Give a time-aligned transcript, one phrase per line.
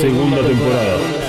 [0.00, 1.19] Segunda temporada.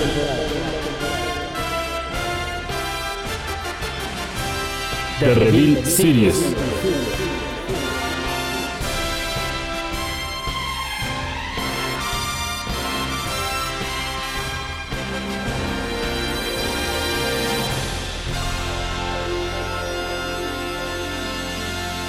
[5.21, 6.55] The Reveal Series.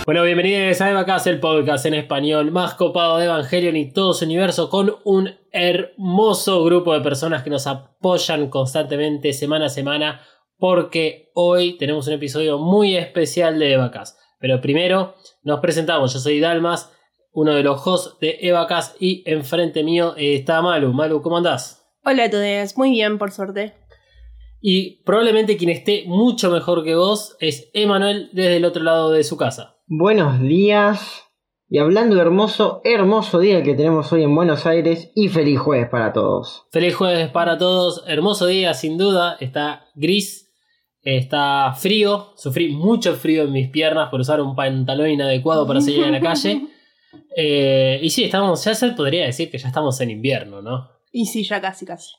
[0.07, 4.25] Bueno, bienvenidos a Evacast, el podcast en español más copado de Evangelion y todo su
[4.25, 10.23] universo, con un hermoso grupo de personas que nos apoyan constantemente semana a semana,
[10.63, 14.17] porque hoy tenemos un episodio muy especial de Evacast.
[14.39, 16.93] Pero primero nos presentamos, yo soy Dalmas,
[17.33, 20.93] uno de los hosts de Evacast, y enfrente mío está Malu.
[20.93, 21.85] Malu, ¿cómo andás?
[22.05, 23.75] Hola a todos, muy bien por suerte.
[24.61, 29.25] Y probablemente quien esté mucho mejor que vos es Emanuel desde el otro lado de
[29.25, 29.79] su casa.
[29.89, 31.25] Buenos días.
[31.69, 35.89] Y hablando de hermoso, hermoso día que tenemos hoy en Buenos Aires y feliz jueves
[35.91, 36.69] para todos.
[36.71, 40.52] Feliz jueves para todos, hermoso día sin duda, está gris,
[41.03, 46.05] está frío, sufrí mucho frío en mis piernas por usar un pantalón inadecuado para salir
[46.05, 46.69] a la calle.
[47.37, 50.89] Eh, y sí, estamos, ya se podría decir que ya estamos en invierno, ¿no?
[51.13, 52.13] Y sí, ya casi, casi.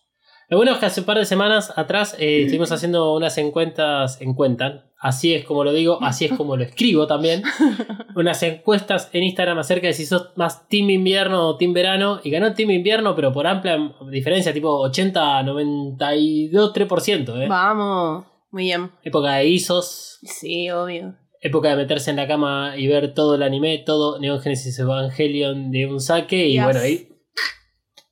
[0.49, 4.21] Lo bueno es que hace un par de semanas atrás eh, estuvimos haciendo unas encuestas,
[4.21, 7.43] encuentan, así es como lo digo, así es como lo escribo también,
[8.15, 12.29] unas encuestas en Instagram acerca de si sos más Team Invierno o Team Verano, y
[12.29, 13.77] ganó Team Invierno, pero por amplia
[14.11, 17.47] diferencia, tipo 80, 92, 3%, ¿eh?
[17.47, 18.91] Vamos, muy bien.
[19.03, 21.15] Época de ISOs, Sí, obvio.
[21.41, 25.71] época de meterse en la cama y ver todo el anime, todo Neon Genesis Evangelion
[25.71, 26.63] de un saque, y Yes.
[26.63, 27.09] bueno, ahí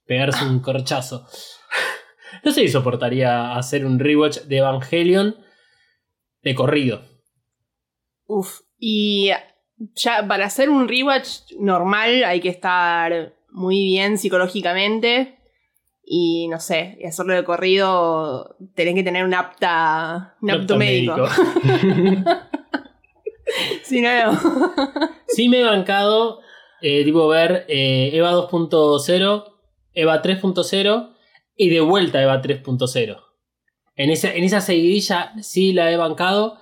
[0.05, 1.25] pegarse un corchazo.
[2.43, 5.35] No sé si soportaría hacer un rewatch de Evangelion
[6.41, 7.01] de corrido.
[8.25, 8.61] Uf.
[8.77, 9.29] Y
[9.95, 15.37] ya para hacer un rewatch normal hay que estar muy bien psicológicamente.
[16.13, 20.77] Y no sé, y hacerlo de corrido tenés que tener un apta, un apto Apto
[20.77, 21.25] médico.
[23.83, 24.37] Si no, no.
[25.29, 26.41] Sí me he bancado,
[26.81, 29.53] eh, tipo, ver eh, Eva 2.0,
[29.93, 31.15] Eva 3.0
[31.55, 33.23] y de vuelta Eva 3.0.
[33.95, 36.57] En esa, en esa seguidilla sí la he bancado,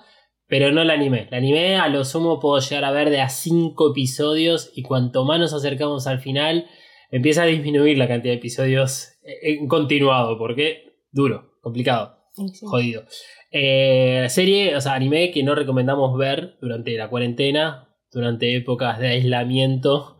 [0.46, 1.26] pero no la animé.
[1.28, 5.24] La animé a lo sumo puedo llegar a ver de a 5 episodios y cuanto
[5.24, 6.68] más nos acercamos al final,
[7.10, 12.16] empieza a disminuir la cantidad de episodios en continuado, porque duro, complicado.
[12.62, 13.04] Jodido.
[13.50, 19.08] Eh, serie, o sea, anime que no recomendamos ver durante la cuarentena, durante épocas de
[19.08, 20.18] aislamiento,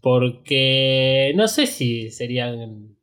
[0.00, 2.96] porque no sé si serían...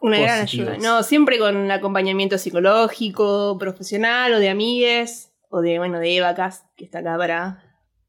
[0.00, 0.76] Una gran ayuda.
[0.82, 6.84] No, siempre con acompañamiento psicológico, profesional o de amigues o de, bueno, de Evacas, que
[6.84, 7.63] está acá para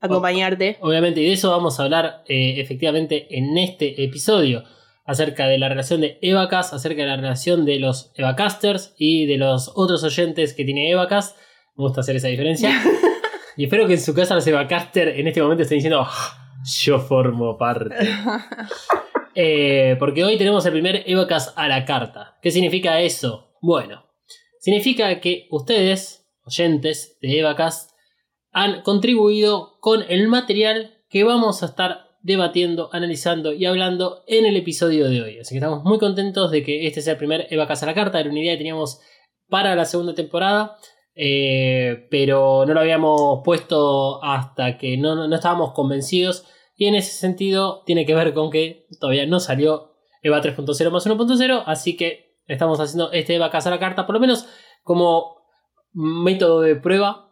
[0.06, 0.78] acompañarte.
[0.82, 4.64] Obviamente, y de eso vamos a hablar eh, efectivamente en este episodio,
[5.06, 9.38] acerca de la relación de Evacast, acerca de la relación de los Evacasters y de
[9.38, 11.38] los otros oyentes que tiene Evacast.
[11.76, 12.72] Me gusta hacer esa diferencia.
[13.58, 17.00] y espero que en su casa los Evacasters en este momento estén diciendo, "Ah, yo
[17.00, 17.96] formo parte.
[19.38, 22.38] Eh, porque hoy tenemos el primer Evacast a la carta.
[22.42, 23.52] ¿Qué significa eso?
[23.62, 24.06] Bueno,
[24.62, 27.92] significa que ustedes, oyentes de Evacast,
[28.58, 34.56] han contribuido con el material que vamos a estar debatiendo, analizando y hablando en el
[34.56, 35.40] episodio de hoy.
[35.40, 38.20] Así que estamos muy contentos de que este sea el primer Evacast a la carta.
[38.20, 39.02] Era una idea que teníamos
[39.50, 40.78] para la segunda temporada.
[41.18, 46.46] eh, pero no lo habíamos puesto hasta que no, no- no estábamos convencidos.
[46.76, 49.94] Y en ese sentido tiene que ver con que todavía no salió
[50.24, 51.64] EVA 3.0 más 1.0.
[51.68, 54.46] Así que estamos haciendo este EVA Casa la carta, por lo menos
[54.84, 55.38] como
[55.94, 57.25] método de prueba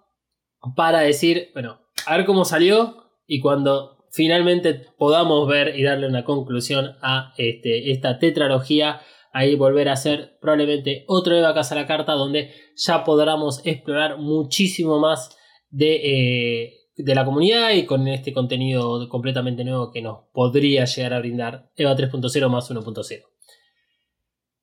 [0.75, 6.23] para decir, bueno, a ver cómo salió y cuando finalmente podamos ver y darle una
[6.23, 9.01] conclusión a este, esta tetralogía,
[9.31, 14.99] ahí volver a hacer probablemente otro Eva Casa la Carta donde ya podamos explorar muchísimo
[14.99, 15.35] más
[15.69, 21.13] de, eh, de la comunidad y con este contenido completamente nuevo que nos podría llegar
[21.13, 23.23] a brindar Eva 3.0 más 1.0.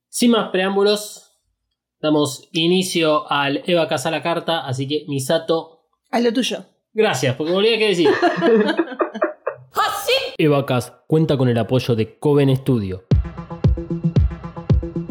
[0.08, 1.32] Sin más preámbulos,
[2.00, 5.79] damos inicio al Eva Casa la Carta, así que Misato,
[6.10, 6.64] Haz lo tuyo.
[6.92, 8.08] gracias, porque me olvidé qué decir.
[10.38, 13.04] Evacas cuenta con el apoyo de Coven Studio.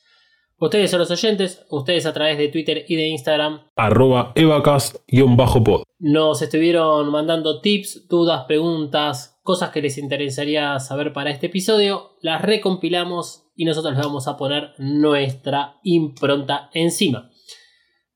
[0.62, 5.84] Ustedes son los oyentes, ustedes a través de Twitter y de Instagram Arroba evacast-pod.
[5.98, 12.42] nos estuvieron mandando tips, dudas, preguntas, cosas que les interesaría saber para este episodio, las
[12.42, 17.30] recompilamos y nosotros les vamos a poner nuestra impronta encima.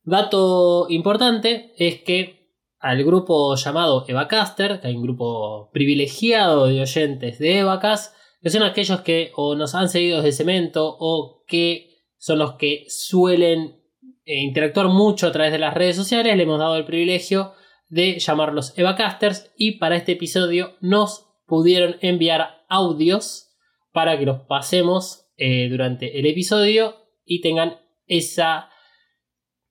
[0.02, 2.43] Dato importante es que
[2.84, 8.62] al grupo llamado Evacaster, que hay un grupo privilegiado de oyentes de Evacast, que son
[8.62, 13.80] aquellos que o nos han seguido desde Cemento o que son los que suelen
[14.26, 17.54] eh, interactuar mucho a través de las redes sociales, le hemos dado el privilegio
[17.88, 23.56] de llamarlos Evacasters y para este episodio nos pudieron enviar audios
[23.92, 28.68] para que los pasemos eh, durante el episodio y tengan esa,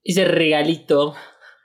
[0.02, 1.14] ese regalito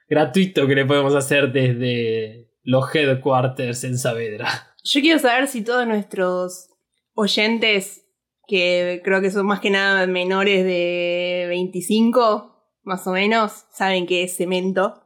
[0.09, 4.47] gratuito que le podemos hacer desde los headquarters en Saavedra.
[4.83, 6.69] Yo quiero saber si todos nuestros
[7.13, 8.05] oyentes,
[8.47, 14.23] que creo que son más que nada menores de 25, más o menos, saben qué
[14.23, 15.01] es cemento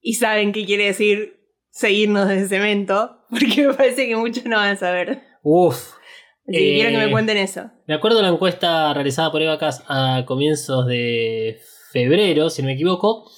[0.00, 4.70] y saben qué quiere decir seguirnos desde cemento, porque me parece que muchos no van
[4.70, 5.22] a saber.
[5.42, 5.94] Uf,
[6.46, 7.70] Así que Eh, quiero que me cuenten eso.
[7.86, 11.58] De acuerdo a la encuesta realizada por Evacas a comienzos de
[11.90, 13.30] febrero, si no me equivoco,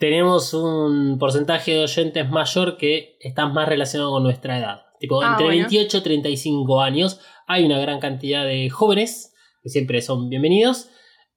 [0.00, 4.80] tenemos un porcentaje de oyentes mayor que están más relacionado con nuestra edad.
[4.98, 5.60] Tipo, Ah, entre bueno.
[5.68, 7.20] 28 y 35 años.
[7.46, 9.32] Hay una gran cantidad de jóvenes
[9.62, 10.88] que siempre son bienvenidos.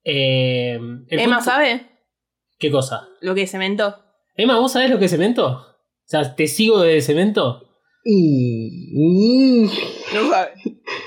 [0.06, 0.80] Eh,
[1.10, 1.90] Emma punto- sabe
[2.58, 3.08] ¿Qué cosa?
[3.22, 3.96] lo que es cemento.
[4.36, 5.46] Emma, ¿vos sabés lo que es cemento?
[5.48, 7.70] O sea, ¿te sigo de cemento?
[8.06, 9.66] Y-
[10.14, 10.52] No sabe.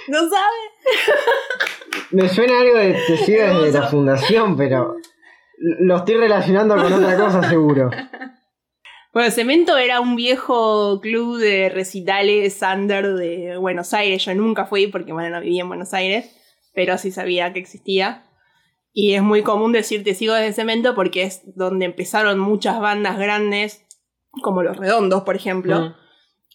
[0.09, 0.57] No sabe.
[2.11, 4.95] Me suena algo de te sigo desde la fundación, pero
[5.59, 7.91] lo estoy relacionando con otra cosa seguro.
[9.13, 14.25] Bueno, Cemento era un viejo club de recitales under de Buenos Aires.
[14.25, 16.37] Yo nunca fui porque, bueno, no vivía en Buenos Aires,
[16.75, 18.25] pero sí sabía que existía.
[18.93, 23.19] Y es muy común decir te sigo desde Cemento porque es donde empezaron muchas bandas
[23.19, 23.87] grandes,
[24.43, 25.81] como Los Redondos, por ejemplo.
[25.81, 25.95] Mm.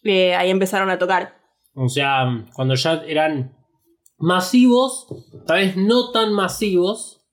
[0.04, 1.36] Eh, ahí empezaron a tocar.
[1.74, 3.56] O sea, cuando ya eran
[4.18, 5.08] masivos,
[5.46, 7.24] tal vez no tan masivos,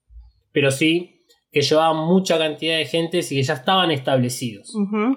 [0.52, 1.19] pero sí
[1.52, 4.74] que llevaban mucha cantidad de gente y que ya estaban establecidos.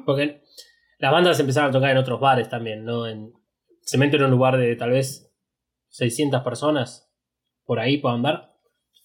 [0.07, 0.43] Porque
[0.99, 3.07] las bandas empezaron a tocar en otros bares también, ¿no?
[3.07, 3.33] En
[3.83, 5.31] Cemento era un lugar de tal vez
[5.89, 7.11] 600 personas,
[7.65, 8.55] por ahí puedo andar.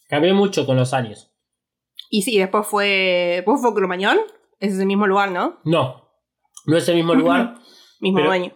[0.07, 1.31] Cambió mucho con los años.
[2.09, 3.33] Y sí, después fue.
[3.37, 4.17] ¿Después fue Cromañón?
[4.59, 5.59] Es ese mismo lugar, ¿no?
[5.65, 6.09] No,
[6.65, 7.55] no es el mismo lugar.
[7.99, 8.51] Mismo Pero- dueño.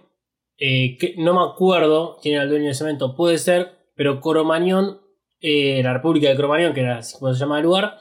[0.64, 5.02] Eh, que no me acuerdo quién era el dueño de cemento, puede ser, pero Cromañón,
[5.40, 7.98] eh, la República de Cromañón, que era como se llama el lugar,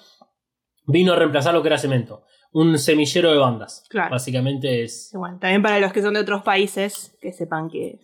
[0.90, 2.25] vino a reemplazar lo que era cemento.
[2.52, 3.85] Un semillero de bandas.
[3.88, 4.11] Claro.
[4.11, 5.12] Básicamente es.
[5.14, 8.00] Igual, también para los que son de otros países, que sepan que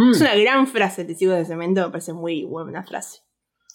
[0.00, 3.18] Hmm, es una gran frase, te sigo de cemento, me parece muy buena frase.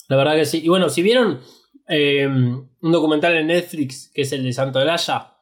[0.08, 0.62] la verdad que sí.
[0.64, 1.42] Y bueno, si vieron
[1.90, 5.34] eh, un documental en Netflix, que es el de Santo Elaya,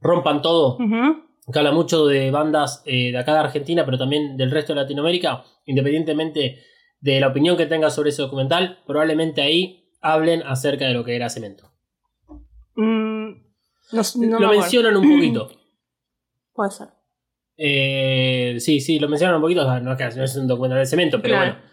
[0.00, 1.22] Rompan Todo, Ujú.
[1.52, 4.80] que habla mucho de bandas eh, de acá de Argentina, pero también del resto de
[4.80, 6.62] Latinoamérica, independientemente
[7.00, 11.14] de la opinión que tenga sobre ese documental, probablemente ahí hablen acerca de lo que
[11.16, 11.70] era cemento.
[12.76, 13.30] Mm,
[13.92, 15.50] no, no me lo mencionan un poquito.
[16.52, 16.88] Puede ser.
[17.56, 19.64] Eh, sí, sí, lo mencionan un poquito.
[19.80, 21.52] No es, que no es un documental de cemento, pero Claro.
[21.54, 21.68] bueno.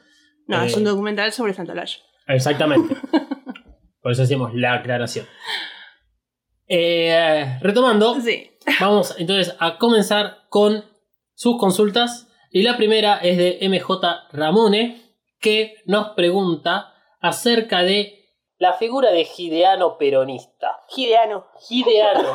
[0.47, 1.97] No, Eh, es un documental sobre Santolaya.
[2.27, 2.95] Exactamente.
[4.01, 5.25] Por eso hacemos la aclaración.
[6.67, 8.47] Eh, retomando, Sí.
[8.79, 10.85] Vamos entonces a comenzar con
[11.33, 12.27] sus consultas.
[12.51, 15.01] Y la primera es de MJ Ramone,
[15.39, 18.20] que nos pregunta acerca de
[18.61, 20.81] la figura de Gideano peronista.
[20.87, 21.47] Gideano.
[21.67, 22.29] Gideano.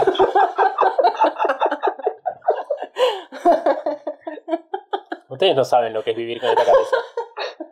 [5.29, 6.97] Ustedes no saben lo que es vivir con esta cabeza.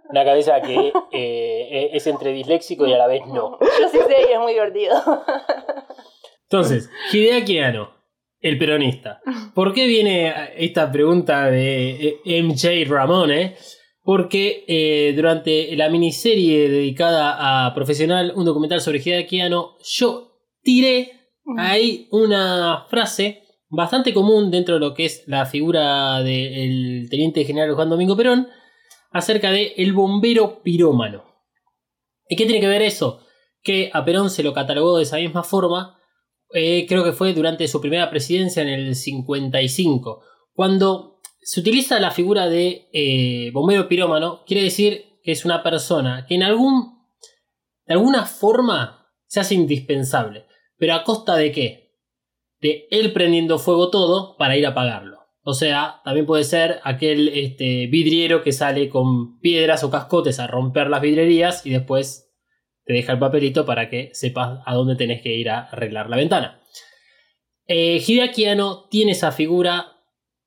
[0.08, 3.58] Una cabeza que eh, es entre disléxico y a la vez no.
[3.58, 4.94] Yo sí sé y es muy divertido.
[6.42, 7.90] Entonces, Hideaki Anno,
[8.38, 9.20] el peronista.
[9.52, 13.56] ¿Por qué viene esta pregunta de eh, MJ Ramone?
[14.04, 21.12] Porque eh, durante la miniserie dedicada a Profesional, un documental sobre Hideaki Anno, yo tiré
[21.56, 27.74] ahí una frase bastante común dentro de lo que es la figura del teniente general
[27.74, 28.48] Juan Domingo Perón
[29.10, 31.24] acerca de el bombero pirómano.
[32.28, 33.20] ¿Y qué tiene que ver eso?
[33.62, 35.98] Que a Perón se lo catalogó de esa misma forma,
[36.52, 41.13] eh, creo que fue durante su primera presidencia en el 55, cuando
[41.44, 46.34] se utiliza la figura de eh, bombero pirómano, quiere decir que es una persona que
[46.36, 47.04] en algún,
[47.86, 50.46] de alguna forma se hace indispensable.
[50.78, 51.98] ¿Pero a costa de qué?
[52.60, 55.18] De él prendiendo fuego todo para ir a apagarlo.
[55.42, 60.46] O sea, también puede ser aquel este, vidriero que sale con piedras o cascotes a
[60.46, 62.32] romper las vidrerías y después
[62.84, 66.16] te deja el papelito para que sepas a dónde tenés que ir a arreglar la
[66.16, 66.62] ventana.
[67.66, 69.93] Eh, Hideaki Anno tiene esa figura,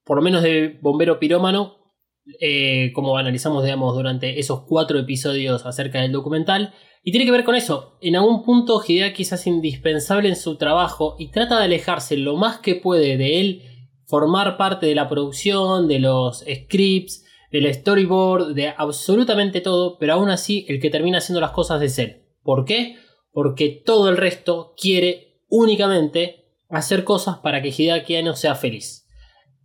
[0.08, 1.94] por lo menos de bombero pirómano,
[2.40, 6.74] eh, como analizamos durante esos cuatro episodios acerca del documental.
[7.04, 7.98] Y tiene que ver con eso.
[8.02, 12.60] En algún punto Hideaki se indispensable en su trabajo y trata de alejarse lo más
[12.60, 13.62] que puede de él,
[14.06, 20.30] formar parte de la producción, de los scripts, del storyboard, de absolutamente todo, pero aún
[20.30, 22.24] así el que termina haciendo las cosas es él.
[22.44, 22.96] ¿Por qué?
[23.32, 29.07] Porque todo el resto quiere únicamente hacer cosas para que Hideaki Anno sea feliz.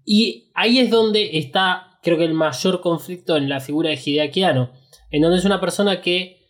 [0.05, 4.43] Y ahí es donde está, creo que el mayor conflicto en la figura de Hideaki
[4.45, 6.47] en donde es una persona que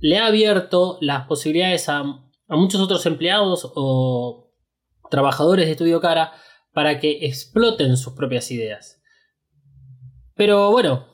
[0.00, 4.50] le ha abierto las posibilidades a, a muchos otros empleados o
[5.10, 6.32] trabajadores de Estudio Cara
[6.72, 9.00] para que exploten sus propias ideas.
[10.34, 11.06] Pero bueno,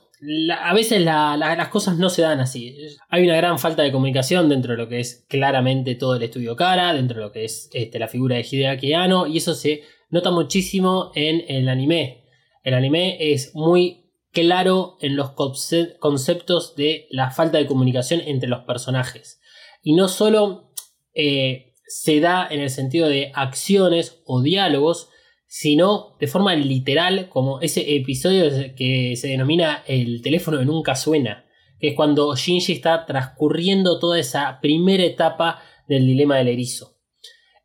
[0.61, 2.75] a veces la- la- las cosas no se dan así.
[3.09, 6.55] Hay una gran falta de comunicación dentro de lo que es claramente todo el estudio
[6.55, 8.93] Cara, dentro de lo que es este, la figura de Hideaki
[9.27, 12.25] y eso se nota muchísimo en el anime.
[12.63, 18.49] El anime es muy claro en los conce- conceptos de la falta de comunicación entre
[18.49, 19.41] los personajes.
[19.81, 20.71] Y no solo
[21.13, 25.09] eh, se da en el sentido de acciones o diálogos,
[25.47, 31.45] sino de forma literal, como ese episodio que se denomina El teléfono que nunca suena,
[31.79, 36.98] que es cuando Shinji está transcurriendo toda esa primera etapa del dilema del erizo.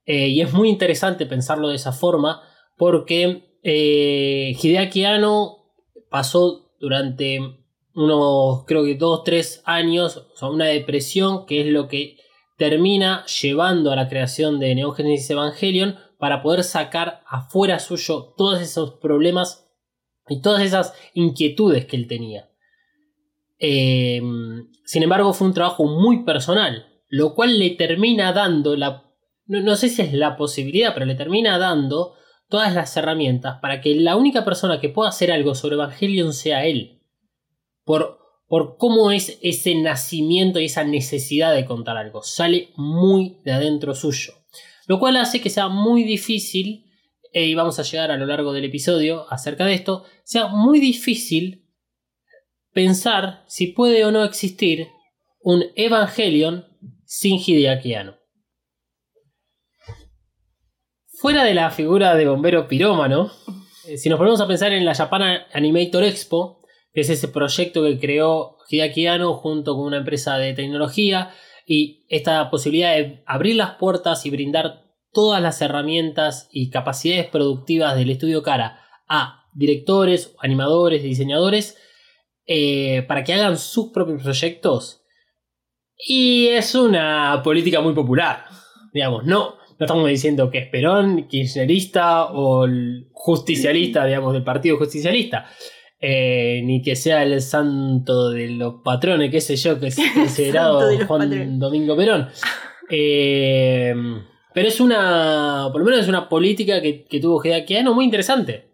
[0.07, 2.43] Eh, y es muy interesante pensarlo de esa forma,
[2.77, 5.05] porque eh, Hideaki
[6.11, 7.41] pasó durante
[7.95, 12.19] unos, creo que dos, tres años, o una depresión, que es lo que
[12.57, 18.61] termina llevando a la creación de Neon Genesis Evangelion para poder sacar afuera suyo todos
[18.61, 19.69] esos problemas
[20.29, 22.49] y todas esas inquietudes que él tenía.
[23.59, 24.21] Eh,
[24.85, 29.04] sin embargo, fue un trabajo muy personal, lo cual le termina dando la.
[29.47, 32.15] No, sé si es la posibilidad, pero le termina dando
[32.49, 36.65] todas las herramientas para que la única persona que pueda hacer algo sobre Evangelion sea
[36.65, 37.03] él.
[37.85, 42.23] Por, por cómo es ese nacimiento y esa necesidad de contar algo.
[42.23, 44.33] Sale muy de adentro suyo.
[44.87, 46.87] Lo cual hace que sea muy difícil,
[47.33, 50.81] eh, y vamos a llegar a lo largo del episodio acerca de esto, sea muy
[50.81, 51.67] difícil
[52.73, 54.89] pensar si puede o no existir
[55.41, 56.67] un Evangelion
[57.05, 57.95] sin Hideaki.
[61.25, 63.33] Fuera de la figura de bombero pirómano,
[63.89, 65.23] eh, si nos ponemos a pensar en la Japan
[65.55, 66.61] Animator Expo,
[66.93, 71.31] que es ese proyecto que creó Hideaki Anno junto con una empresa de tecnología,
[71.67, 74.83] y esta posibilidad de abrir las puertas y brindar
[75.15, 81.79] todas las herramientas y capacidades productivas del estudio Cara a directores, animadores, diseñadores,
[82.45, 85.01] eh, para que hagan sus propios proyectos.
[85.97, 88.45] Y es una política muy popular.
[88.93, 94.79] Digamos, no, no estamos diciendo que es Perón, kirchnerista o el justicialista, digamos, del Partido
[94.79, 95.47] Justicialista.
[96.01, 100.81] Eh, ni que sea el santo de los patrones, qué sé yo, que es considerado
[101.07, 101.59] Juan patrones.
[101.59, 102.29] Domingo Perón.
[102.91, 103.95] Eh,
[104.55, 107.43] pero es una, por lo menos es una política que, que tuvo
[107.79, 108.71] Anno muy interesante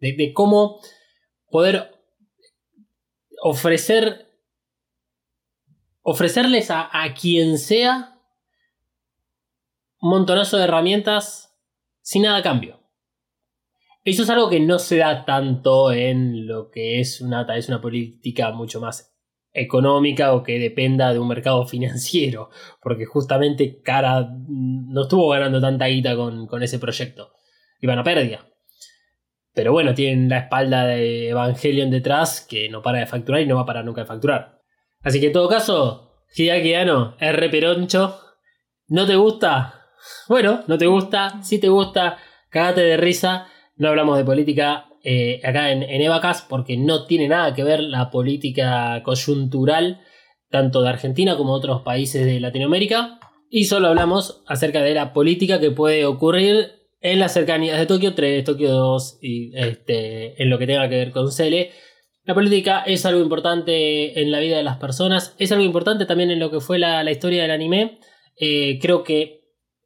[0.00, 0.80] de, de cómo
[1.50, 1.90] poder
[3.42, 4.28] ofrecer
[6.02, 8.11] ofrecerles a, a quien sea
[10.02, 11.56] montonazo de herramientas
[12.02, 12.80] sin nada a cambio.
[14.04, 17.68] Eso es algo que no se da tanto en lo que es una, tal vez
[17.68, 19.16] una política mucho más
[19.52, 22.50] económica o que dependa de un mercado financiero,
[22.82, 27.32] porque justamente Cara no estuvo ganando tanta guita con, con ese proyecto,
[27.80, 28.48] iban a pérdida.
[29.54, 33.56] Pero bueno, tienen la espalda de Evangelion detrás que no para de facturar y no
[33.56, 34.62] va a parar nunca de facturar.
[35.02, 38.18] Así que en todo caso, Hideaki Anno re peroncho.
[38.88, 39.81] ¿No te gusta?
[40.28, 41.42] Bueno, no te gusta.
[41.42, 42.18] Si te gusta,
[42.50, 43.46] cagate de risa.
[43.76, 47.80] No hablamos de política eh, acá en, en Evacas porque no tiene nada que ver
[47.80, 50.00] la política coyuntural
[50.50, 53.18] tanto de Argentina como de otros países de Latinoamérica.
[53.50, 58.14] Y solo hablamos acerca de la política que puede ocurrir en las cercanías de Tokio
[58.14, 61.72] 3, Tokio 2 y este, en lo que tenga que ver con Cele.
[62.24, 66.30] La política es algo importante en la vida de las personas, es algo importante también
[66.30, 67.98] en lo que fue la, la historia del anime.
[68.36, 69.41] Eh, creo que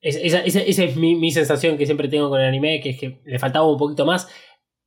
[0.09, 2.91] es- esa, esa- esa es mi, mi sensación que siempre tengo con el anime, que
[2.91, 4.29] es que le faltaba un poquito más.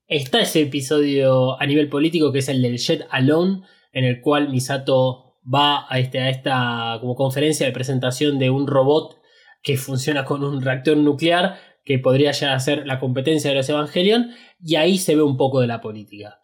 [0.08, 3.62] Está ese episodio a nivel político que es el del Jet Alone,
[3.92, 8.68] en el cual Misato va a, este, a esta como conferencia de presentación de un
[8.68, 9.18] robot
[9.62, 14.32] que funciona con un reactor nuclear que podría ya ser la competencia de los Evangelion,
[14.64, 16.40] y ahí se ve un poco de la política.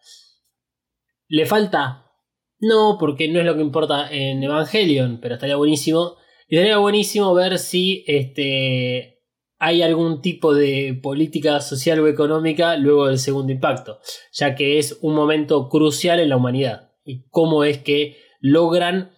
[1.28, 2.10] ¿Le falta?
[2.58, 6.16] No, porque no es lo que importa en Evangelion, pero estaría buenísimo.
[6.48, 9.20] Y estaría buenísimo ver si este,
[9.58, 13.98] hay algún tipo de política social o económica luego del segundo impacto,
[14.32, 16.92] ya que es un momento crucial en la humanidad.
[17.04, 19.10] Y cómo es que logran,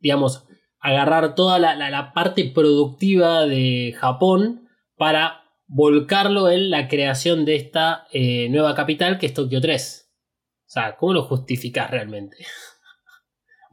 [0.00, 0.44] digamos,
[0.80, 7.56] agarrar toda la, la- la parte productiva de Japón para volcarlo en la creación de
[7.56, 10.12] esta eh, nueva capital que es Tokio 3.
[10.66, 12.36] O sea, ¿cómo lo justificas realmente?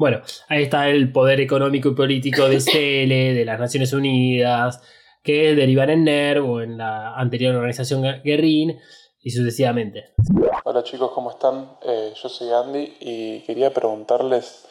[0.04, 0.20] Bueno,
[0.50, 4.82] ahí está el poder económico y político de CL, de las Naciones Unidas,
[5.24, 8.78] que derivan en NERV o en la anterior organización Guerrín
[9.22, 10.12] y sucesivamente.
[10.66, 11.78] Hola chicos, ¿cómo están?
[11.84, 14.66] Eh, yo soy Andy y quería preguntarles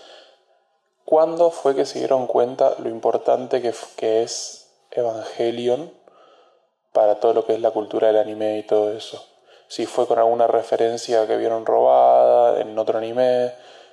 [1.06, 5.94] cuándo fue que se dieron cuenta lo importante que, que es Evangelion
[6.92, 9.24] para todo lo que es la cultura del anime y todo eso.
[9.68, 13.52] Si fue con alguna referencia que vieron robada en otro anime,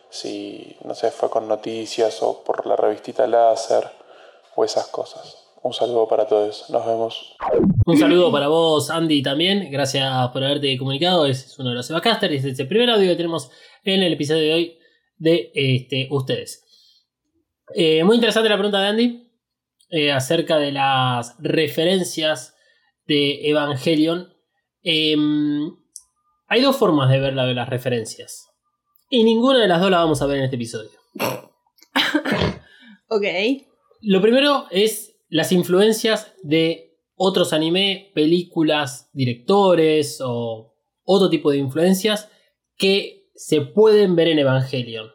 [0.10, 3.88] si no sé, fue con noticias o por la revistita láser
[4.56, 5.50] o esas cosas.
[5.62, 7.36] Un saludo para todos, nos vemos.
[7.86, 9.70] Un saludo para vos, Andy, también.
[9.70, 11.26] Gracias por haberte comunicado.
[11.26, 12.34] Es uno de los Evacasters.
[12.34, 13.52] Es este primer audio que tenemos
[13.84, 14.80] en el episodio de hoy
[15.18, 16.66] de este, ustedes.
[17.76, 19.32] Eh, muy interesante la pregunta de Andy
[19.90, 22.56] eh, acerca de las referencias
[23.06, 24.34] de Evangelion.
[24.82, 25.76] Em,
[26.48, 28.49] hay dos formas de ver la de las referencias.
[29.10, 30.92] Y ninguna de las dos la vamos a ver en este episodio.
[33.12, 33.24] Ok.
[34.02, 42.30] Lo primero es las influencias de otros anime, películas, directores o otro tipo de influencias
[42.78, 45.12] que se pueden ver en Evangelion.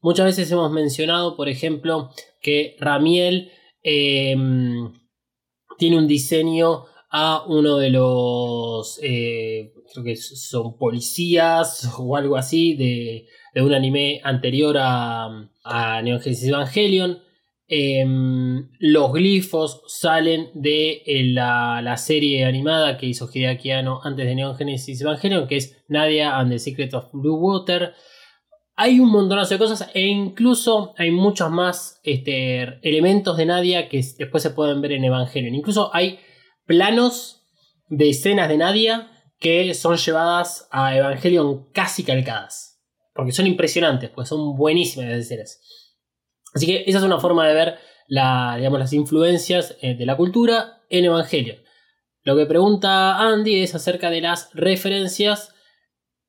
[0.00, 2.10] Muchas veces hemos mencionado, por ejemplo,
[2.42, 3.50] que Ramiel
[3.82, 4.92] em,
[5.78, 12.74] tiene un diseño a uno de los, eh, creo que son policías o algo así,
[12.74, 15.26] de, de un anime anterior a,
[15.64, 17.22] a Neon Genesis Evangelion.
[17.70, 24.24] Em, los glifos salen de eh, la, la serie animada que hizo Hideaki Anno antes
[24.24, 27.92] de Neon Genesis Evangelion, que es Nadia and the Secret of Blue Water.
[28.74, 33.98] Hay un montonazo de cosas e incluso hay muchos más este, elementos de Nadia que
[34.18, 35.54] después se pueden ver en Evangelion.
[35.54, 36.20] Incluso hay
[36.64, 37.42] planos
[37.88, 42.80] de escenas de Nadia que son llevadas a Evangelion casi calcadas.
[43.14, 45.60] Porque son impresionantes, pues son buenísimas las escenas.
[46.54, 50.82] Así que esa es una forma de ver digamos, las influencias eh, de la cultura
[50.88, 51.58] en Evangelion.
[52.22, 55.54] Lo que pregunta Andy es acerca de las referencias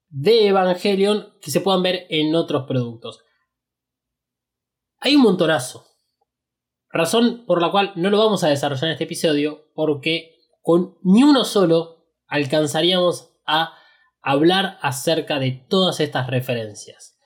[0.09, 3.23] de Evangelion que se puedan ver en otros productos.
[4.99, 5.85] Hay un montonazo.
[6.91, 11.23] Razón por la cual no lo vamos a desarrollar en este episodio, porque con ni
[11.23, 11.98] uno solo
[12.29, 13.73] alcanzaríamos a
[14.21, 17.17] hablar acerca de todas estas referencias.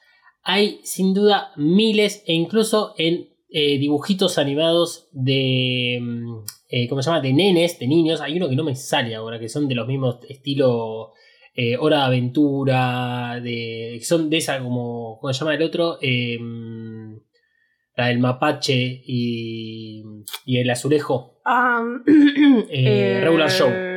[0.44, 6.00] Hay sin duda miles e incluso en eh, dibujitos animados de...
[6.02, 6.38] mm,
[6.70, 7.22] eh, ¿Cómo se llama?
[7.22, 8.20] De nenes, de niños.
[8.20, 11.12] Hay uno que no me sale ahora, que son de los mismos estilo
[11.54, 15.20] eh, Hora de Aventura, de, que son de esa como...
[15.20, 15.98] ¿Cómo se llama el otro?
[16.02, 16.40] Eh,
[17.96, 20.04] la del mapache y,
[20.46, 21.40] y el azulejo.
[21.46, 22.04] Um,
[22.70, 23.93] Eh, Regular Show.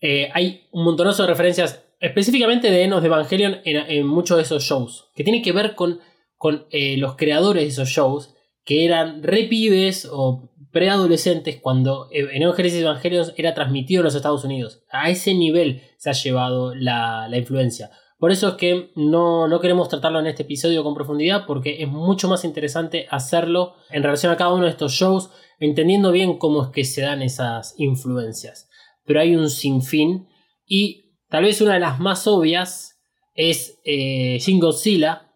[0.00, 4.42] Eh, hay un montonazo de referencias, específicamente de Enos de Evangelion, en, en muchos de
[4.42, 6.00] esos shows, que tienen que ver con,
[6.36, 12.26] con eh, los creadores de esos shows, que eran re pibes o preadolescentes cuando eh,
[12.32, 14.82] Enos Genesis Evangelion era transmitido en los Estados Unidos.
[14.90, 17.90] A ese nivel se ha llevado la, la influencia.
[18.18, 21.88] Por eso es que no, no queremos tratarlo en este episodio con profundidad, porque es
[21.88, 26.62] mucho más interesante hacerlo en relación a cada uno de estos shows, entendiendo bien cómo
[26.62, 28.70] es que se dan esas influencias.
[29.04, 30.28] Pero hay un sinfín,
[30.66, 33.00] y tal vez una de las más obvias
[33.34, 35.32] es eh, Shin Godzilla,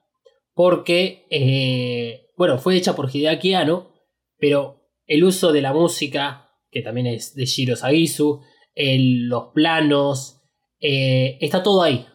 [0.55, 3.93] porque, eh, bueno, fue hecha por Hideaki Anno,
[4.39, 8.41] pero el uso de la música, que también es de Shiro Sagisu,
[8.75, 10.41] el- los planos,
[10.81, 12.07] eh, está todo ahí.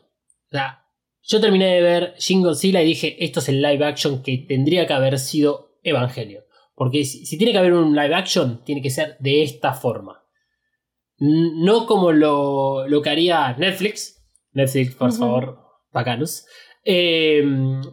[0.48, 0.86] O sea,
[1.24, 4.86] yo terminé de ver Shin Godzilla y dije, esto es el live action que tendría
[4.88, 6.44] que haber sido Evangelion.
[6.76, 10.21] Porque si tiene que haber un live action, tiene que ser de esta forma.
[11.24, 14.22] No como lo, lo que haría Netflix.
[14.54, 15.60] Netflix, por favor,
[15.94, 16.46] bacanos.
[16.84, 17.44] Eh,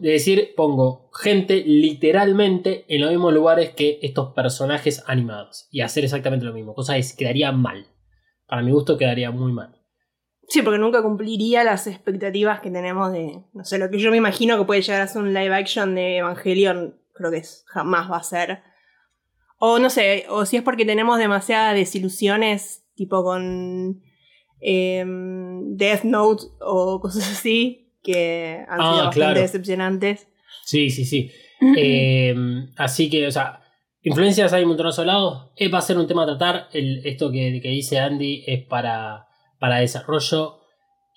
[0.01, 5.67] de decir, pongo gente literalmente en los mismos lugares que estos personajes animados.
[5.71, 6.73] Y hacer exactamente lo mismo.
[6.73, 7.85] Cosa es, quedaría mal.
[8.47, 9.75] Para mi gusto quedaría muy mal.
[10.47, 13.43] Sí, porque nunca cumpliría las expectativas que tenemos de.
[13.53, 15.93] No sé, lo que yo me imagino que puede llegar a ser un live action
[15.93, 18.63] de Evangelion, creo que es- jamás va a ser.
[19.59, 24.01] O no sé, o si es porque tenemos demasiadas desilusiones, tipo con
[24.61, 29.39] em, Death Note o cosas así, que han Ah, sido bastante claro.
[29.41, 30.27] decepcionantes.
[30.65, 31.31] Sí, sí, sí.
[31.77, 32.33] Eh,
[32.77, 33.61] así que, o sea,
[34.01, 35.51] influencias hay un montonazo de lados.
[35.57, 36.69] Eh, va a ser un tema a tratar.
[36.71, 39.27] El, esto que, que dice Andy es para,
[39.59, 40.59] para desarrollo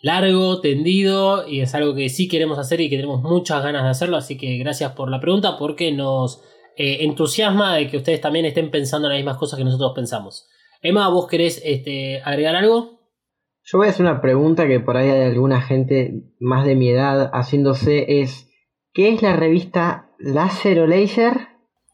[0.03, 3.91] largo, tendido, y es algo que sí queremos hacer y que tenemos muchas ganas de
[3.91, 4.17] hacerlo.
[4.17, 6.43] Así que gracias por la pregunta porque nos
[6.77, 10.49] eh, entusiasma de que ustedes también estén pensando en las mismas cosas que nosotros pensamos.
[10.83, 13.01] Emma, ¿vos querés este, agregar algo?
[13.63, 16.91] Yo voy a hacer una pregunta que por ahí hay alguna gente más de mi
[16.91, 18.51] edad haciéndose es
[18.93, 21.35] ¿qué es la revista Láser o Laser?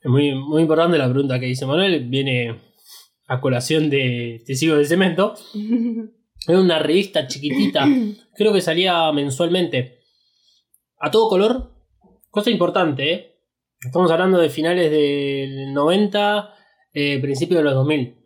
[0.01, 2.09] Es muy, muy importante la pregunta que dice Manuel.
[2.09, 2.63] Viene
[3.27, 5.35] a colación de Te sigo del cemento.
[6.49, 7.87] Era una revista chiquitita.
[8.37, 9.99] Creo que salía mensualmente.
[10.99, 11.75] A todo color.
[12.31, 13.35] Cosa importante, ¿eh?
[13.81, 16.55] Estamos hablando de finales del 90,
[16.95, 18.19] eh, principios de los 2000.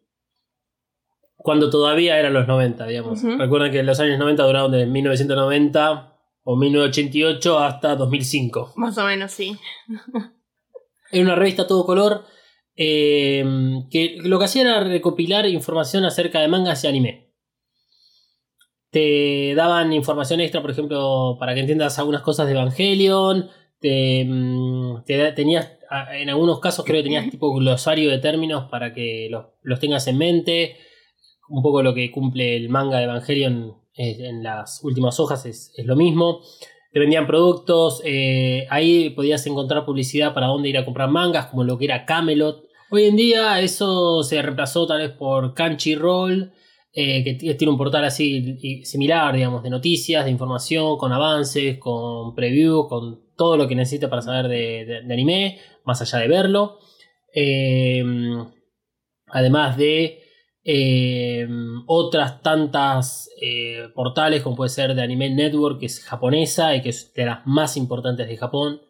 [1.43, 3.23] Cuando todavía eran los 90, digamos.
[3.23, 3.37] Ujú.
[3.37, 8.73] Recuerden que los años 90 duraron de 1990 o 1988 hasta 2005.
[8.77, 9.57] Más o menos, sí.
[11.11, 12.25] Era una revista a todo color
[12.75, 13.45] eh,
[13.91, 17.33] que lo que hacía era recopilar información acerca de mangas y anime.
[18.91, 23.51] Te daban información extra, por ejemplo, para que entiendas algunas cosas de Evangelion.
[23.81, 25.73] Te, mm, te tenías,
[26.13, 30.07] en algunos casos creo que tenías tipo glosario de términos para que los, los tengas
[30.07, 30.77] en mente.
[31.49, 35.85] Un poco lo que cumple el manga de Evangelion en las últimas hojas es, es
[35.85, 36.41] lo mismo
[36.93, 41.65] te vendían productos, eh, ahí podías encontrar publicidad para dónde ir a comprar mangas, como
[41.65, 42.65] lo que era Camelot.
[42.91, 46.53] Hoy en día eso se reemplazó tal vez por Crunchyroll,
[46.93, 52.35] eh, que tiene un portal así similar, digamos, de noticias, de información, con avances, con
[52.35, 56.79] preview, con todo lo que necesita para saber de anime, más allá de verlo.
[57.35, 58.05] Eh,
[59.29, 60.22] además de
[60.65, 61.47] eh,
[61.87, 66.91] otras tantas eh, portales como puede ser de Anime Network que es japonesa y que
[66.91, 68.81] es de las más importantes de Japón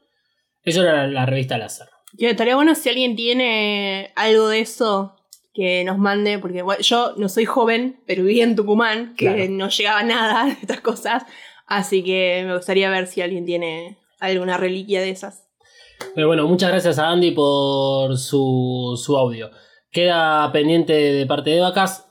[0.65, 5.17] eso era la, la revista Láser Que estaría bueno si alguien tiene algo de eso
[5.55, 9.45] que nos mande, porque bueno, yo no soy joven, pero viví en Tucumán, que Claro.
[9.51, 11.25] no llegaba nada de estas cosas,
[11.67, 15.45] así que me gustaría ver si alguien tiene alguna reliquia de esas.
[16.15, 19.51] pero bueno muchas gracias a Andy por su, su audio
[19.93, 22.09] queda pendiente de parte de Vacas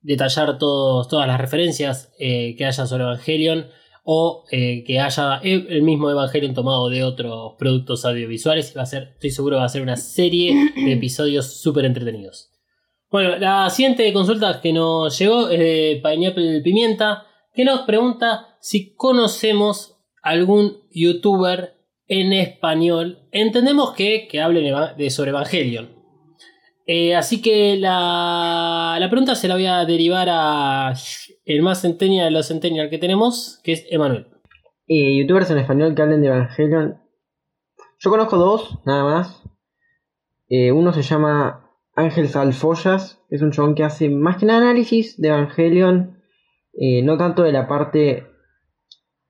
[0.00, 3.66] detallar todos, todas las referencias eh, que haya sobre Evangelion
[4.04, 8.72] o eh, que haya el mismo Evangelion tomado de otros productos audiovisuales.
[8.76, 12.52] Va a ser, estoy seguro que va a ser una serie de episodios súper entretenidos.
[13.10, 18.94] Bueno, la siguiente consulta que nos llegó es de Pineapple Pimienta, que nos pregunta si
[18.94, 21.74] conocemos algún youtuber
[22.06, 23.26] en español.
[23.32, 25.95] Entendemos que, que hablen de sobre Evangelion.
[26.86, 30.94] Eh, así que la, la pregunta se la voy a derivar a
[31.44, 34.28] el más centennial de los centennial que tenemos, que es Emanuel.
[34.86, 37.00] Eh, Youtubers en español que hablen de Evangelion.
[37.98, 39.42] Yo conozco dos, nada más.
[40.48, 45.20] Eh, uno se llama Ángel Salfollas, es un chabón que hace más que nada análisis
[45.20, 46.22] de Evangelion,
[47.02, 48.26] no tanto de la parte,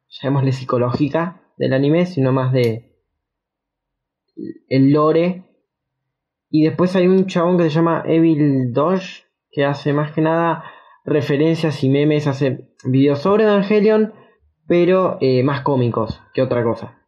[0.09, 2.87] llamémosle psicológica del anime, sino más de
[4.69, 5.45] el lore.
[6.51, 10.65] Y después hay un chabón que se llama Evil Dodge, que hace más que nada
[11.05, 14.13] referencias y memes, hace videos sobre Evangelion,
[14.67, 16.99] pero eh, más cómicos que otra cosa.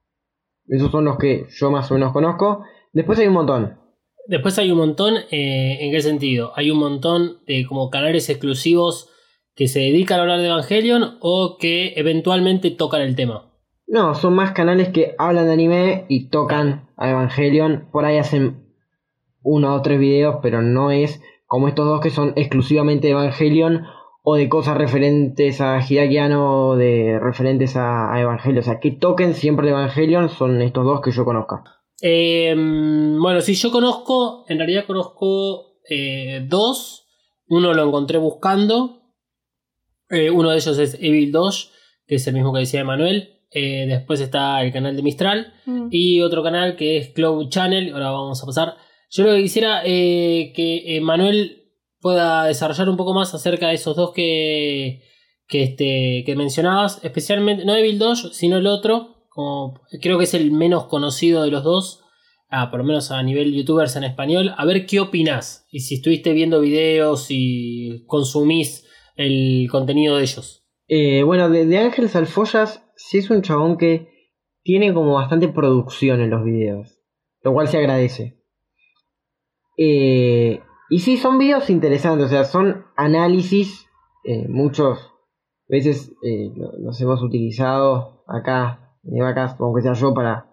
[0.66, 2.64] Esos son los que yo más o menos conozco.
[2.92, 3.78] Después hay un montón.
[4.26, 6.52] Después hay un montón, eh, ¿en qué sentido?
[6.54, 9.10] Hay un montón de como canales exclusivos
[9.54, 13.50] que se dedican a hablar de Evangelion o que eventualmente tocan el tema.
[13.86, 17.88] No, son más canales que hablan de anime y tocan a Evangelion.
[17.90, 18.67] Por ahí hacen
[19.48, 23.86] uno o tres videos, pero no es como estos dos que son exclusivamente de Evangelion
[24.22, 28.58] o de cosas referentes a Hideaki Anno o de referentes a, a Evangelion.
[28.58, 31.64] O sea, que toquen siempre de Evangelion son estos dos que yo conozca.
[32.02, 37.06] Eh, bueno, si yo conozco, en realidad conozco eh, dos.
[37.48, 39.00] Uno lo encontré buscando.
[40.10, 41.72] Eh, uno de ellos es Evil 2,
[42.06, 43.40] que es el mismo que decía Emanuel.
[43.50, 45.54] Eh, después está el canal de Mistral.
[45.64, 45.88] Mm.
[45.90, 47.92] Y otro canal que es Cloud Channel.
[47.92, 48.76] Ahora vamos a pasar.
[49.10, 51.58] Yo lo que quisiera eh, que Manuel
[52.00, 55.02] pueda desarrollar un poco más acerca de esos dos que,
[55.46, 57.02] que, este, que mencionabas.
[57.04, 59.26] Especialmente, no Evil 2, sino el otro.
[59.28, 62.04] Como, creo que es el menos conocido de los dos.
[62.50, 64.54] Ah, por lo menos a nivel youtubers en español.
[64.56, 65.66] A ver qué opinás.
[65.70, 70.64] Y si estuviste viendo videos y consumís el contenido de ellos.
[70.86, 74.08] Eh, bueno, de, de Ángel Salfollas sí es un chabón que
[74.62, 77.00] tiene como bastante producción en los videos.
[77.42, 78.37] Lo cual se agradece.
[79.78, 80.60] Eh,
[80.90, 83.86] y sí, son videos interesantes, o sea, son análisis.
[84.24, 85.12] Eh, muchos
[85.68, 90.46] veces eh, lo- los hemos utilizado acá en Evacast, aunque sea yo, para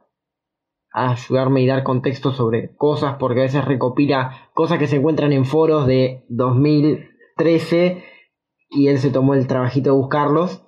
[0.94, 5.44] ayudarme y dar contexto sobre cosas, porque a veces recopila cosas que se encuentran en
[5.44, 8.04] foros de 2013
[8.70, 10.64] y él se tomó el trabajito de buscarlos.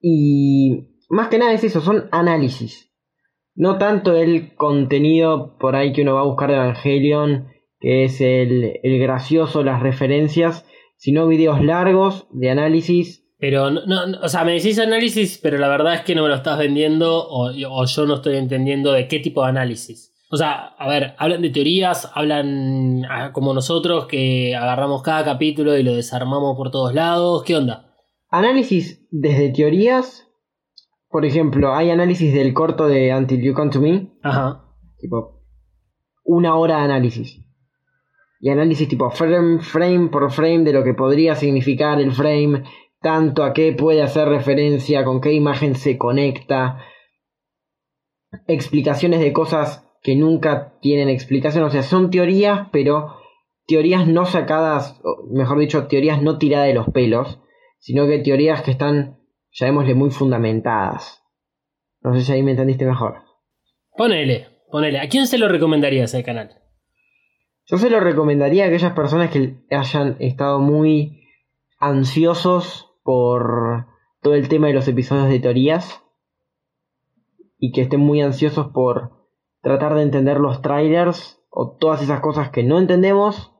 [0.00, 2.92] Y más que nada es eso, son análisis.
[3.56, 7.48] No tanto el contenido por ahí que uno va a buscar de Evangelion,
[7.80, 10.66] que es el, el gracioso, las referencias,
[10.96, 13.24] sino videos largos de análisis.
[13.38, 16.34] Pero, no, o sea, me decís análisis, pero la verdad es que no me lo
[16.34, 20.12] estás vendiendo o, o yo no estoy entendiendo de qué tipo de análisis.
[20.30, 25.76] O sea, a ver, hablan de teorías, hablan ah, como nosotros que agarramos cada capítulo
[25.76, 27.44] y lo desarmamos por todos lados.
[27.44, 27.94] ¿Qué onda?
[28.28, 30.25] Análisis desde teorías.
[31.08, 34.12] Por ejemplo, hay análisis del corto de Until You Come to Me.
[34.22, 34.64] Ajá.
[34.98, 35.36] tipo
[36.24, 37.42] una hora de análisis.
[38.40, 42.64] Y análisis tipo frame, frame por frame de lo que podría significar el frame,
[43.00, 46.84] tanto a qué puede hacer referencia, con qué imagen se conecta,
[48.46, 53.16] explicaciones de cosas que nunca tienen explicación, o sea, son teorías, pero
[53.66, 57.40] teorías no sacadas, o mejor dicho, teorías no tiradas de los pelos,
[57.78, 59.15] sino que teorías que están,
[59.56, 61.22] llamémosle, muy fundamentadas.
[62.00, 63.22] No sé si ahí me entendiste mejor.
[63.96, 65.00] Ponele, ponele.
[65.00, 66.62] ¿A quién se lo recomendaría ese canal?
[67.66, 71.24] Yo se lo recomendaría a aquellas personas que hayan estado muy
[71.78, 73.86] ansiosos por
[74.22, 76.02] todo el tema de los episodios de teorías
[77.58, 79.28] y que estén muy ansiosos por
[79.62, 83.52] tratar de entender los trailers o todas esas cosas que no entendemos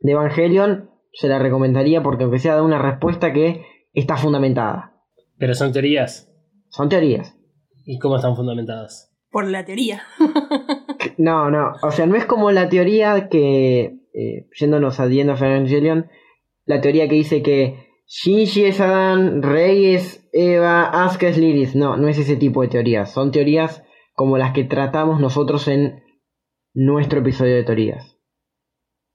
[0.00, 4.92] de Evangelion, se la recomendaría porque aunque sea da una respuesta que está fundamentada.
[5.38, 6.30] Pero son teorías.
[6.68, 7.36] Son teorías.
[7.86, 9.10] ¿Y cómo están fundamentadas?
[9.30, 10.02] Por la teoría.
[11.18, 15.30] No, no, o sea, no es como la teoría que, eh, yéndonos a The End
[15.30, 16.06] of Evangelion,
[16.64, 21.74] la teoría que dice que Shinji es Adán, Rey es Eva, Asuka es Lilith.
[21.74, 23.12] No, no es ese tipo de teorías.
[23.12, 26.02] Son teorías como las que tratamos nosotros en
[26.72, 28.18] nuestro episodio de teorías.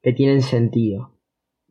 [0.01, 1.18] Que tienen sentido.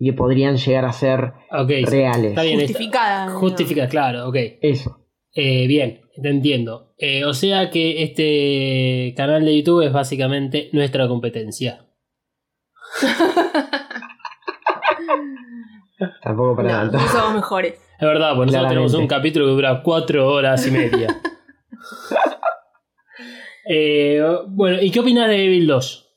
[0.01, 2.31] Y que podrían llegar a ser reales.
[2.31, 2.61] está bien.
[2.61, 3.31] está- Justificada.
[3.31, 4.37] Justifica, claro, ok.
[4.63, 5.05] Eso.
[5.35, 6.95] Eh, bien, te entiendo.
[6.99, 11.87] Eh, o sea que este canal de YouTube es básicamente nuestra competencia.
[16.23, 17.09] Tampoco para No, tanto.
[17.09, 17.75] somos mejores.
[17.75, 21.21] Es verdad, porque nosotros tenemos un capítulo que dura cuatro horas y media.
[23.71, 26.17] Eh, bueno, ¿y qué opinas de Evil 2?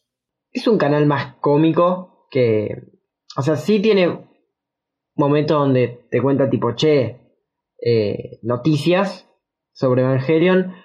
[0.53, 2.77] Es un canal más cómico que.
[3.37, 4.27] O sea, sí tiene
[5.15, 7.21] momentos donde te cuenta tipo, che,
[7.81, 9.27] eh, noticias
[9.71, 10.75] sobre Evangelion.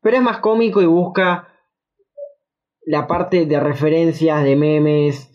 [0.00, 1.48] Pero es más cómico y busca
[2.84, 5.32] la parte de referencias, de memes,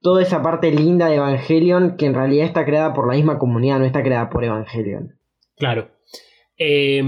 [0.00, 3.78] toda esa parte linda de Evangelion que en realidad está creada por la misma comunidad,
[3.78, 5.18] no está creada por Evangelion.
[5.56, 5.90] Claro.
[6.56, 7.02] Eh,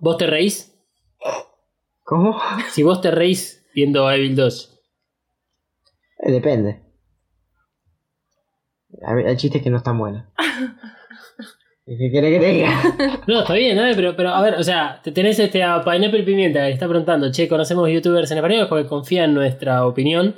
[0.00, 0.72] ¿Vos te reís?
[2.02, 2.38] ¿Cómo?
[2.70, 4.80] Si vos te reís viendo Evil 2.
[6.18, 6.85] Eh, depende.
[9.04, 10.24] Hay, hay chistes que no están buenos.
[11.86, 13.22] ¿Qué querés que te diga?
[13.28, 13.92] No, está bien, ¿eh?
[13.94, 17.30] pero, pero a ver, o sea, te tenés este a Pineapple Pimienta que está preguntando,
[17.30, 20.34] che, conocemos youtubers en español porque confía en nuestra opinión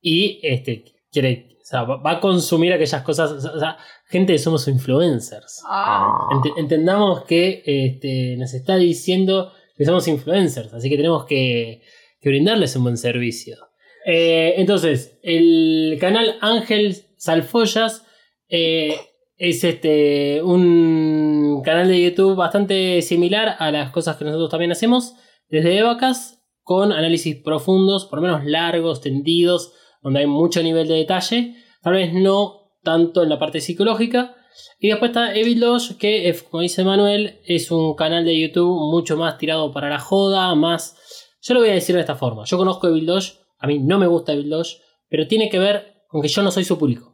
[0.00, 3.76] y este quiere, o sea, va va a consumir aquellas cosas, o sea,
[4.08, 5.62] gente somos influencers.
[5.68, 6.26] Ah.
[6.32, 11.82] Ent- entendamos que este, nos está diciendo que somos influencers, así que tenemos que,
[12.20, 13.58] que brindarles un buen servicio.
[14.06, 18.06] Eh, entonces, el canal Ángel Salfollas
[18.48, 18.96] Eh,
[19.36, 25.14] es este un canal de YouTube bastante similar a las cosas que nosotros también hacemos
[25.48, 30.94] desde Evacas con análisis profundos, por lo menos largos, tendidos, donde hay mucho nivel de
[30.94, 34.34] detalle, tal vez no tanto en la parte psicológica.
[34.80, 38.78] Y después está Evil Doge, que eh, como dice Manuel, es un canal de YouTube
[38.90, 40.96] mucho más tirado para la joda, más...
[41.40, 43.98] Yo lo voy a decir de esta forma, yo conozco Evil Doge, a mí no
[43.98, 44.78] me gusta Evil Doge,
[45.08, 47.09] pero tiene que ver con que yo no soy su público.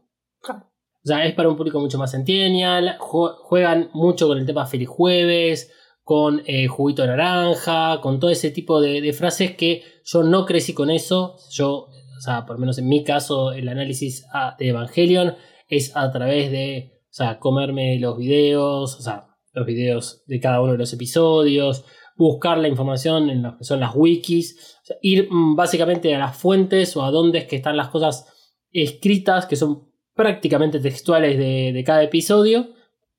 [0.52, 2.96] O sea, es para un público mucho más centennial.
[2.98, 8.80] Juegan mucho con el tema Feliz Jueves, con eh, juguito naranja, con todo ese tipo
[8.80, 11.36] de, frases que yo no crecí con eso.
[11.50, 14.26] Yo, o sea, por lo menos en mi caso, el análisis
[14.58, 15.34] de Evangelion
[15.68, 20.60] es a través de, o sea, comerme los videos, o sea, los videos de cada
[20.60, 21.84] uno de los episodios,
[22.16, 26.96] buscar la información en lo que son las wikis, ir mm, básicamente a las fuentes
[26.96, 28.26] o a dónde es que están las cosas
[28.72, 32.70] escritas que son prácticamente textuales de, cada episodio,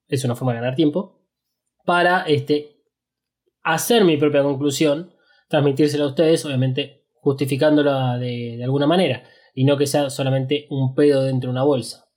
[0.09, 1.21] es una forma de ganar tiempo,
[1.85, 2.81] para este,
[3.61, 5.13] hacer mi propia conclusión,
[5.47, 11.23] transmitírsela a ustedes, obviamente justificándola de, alguna manera, y no que sea solamente un pedo
[11.23, 12.09] dentro de una bolsa.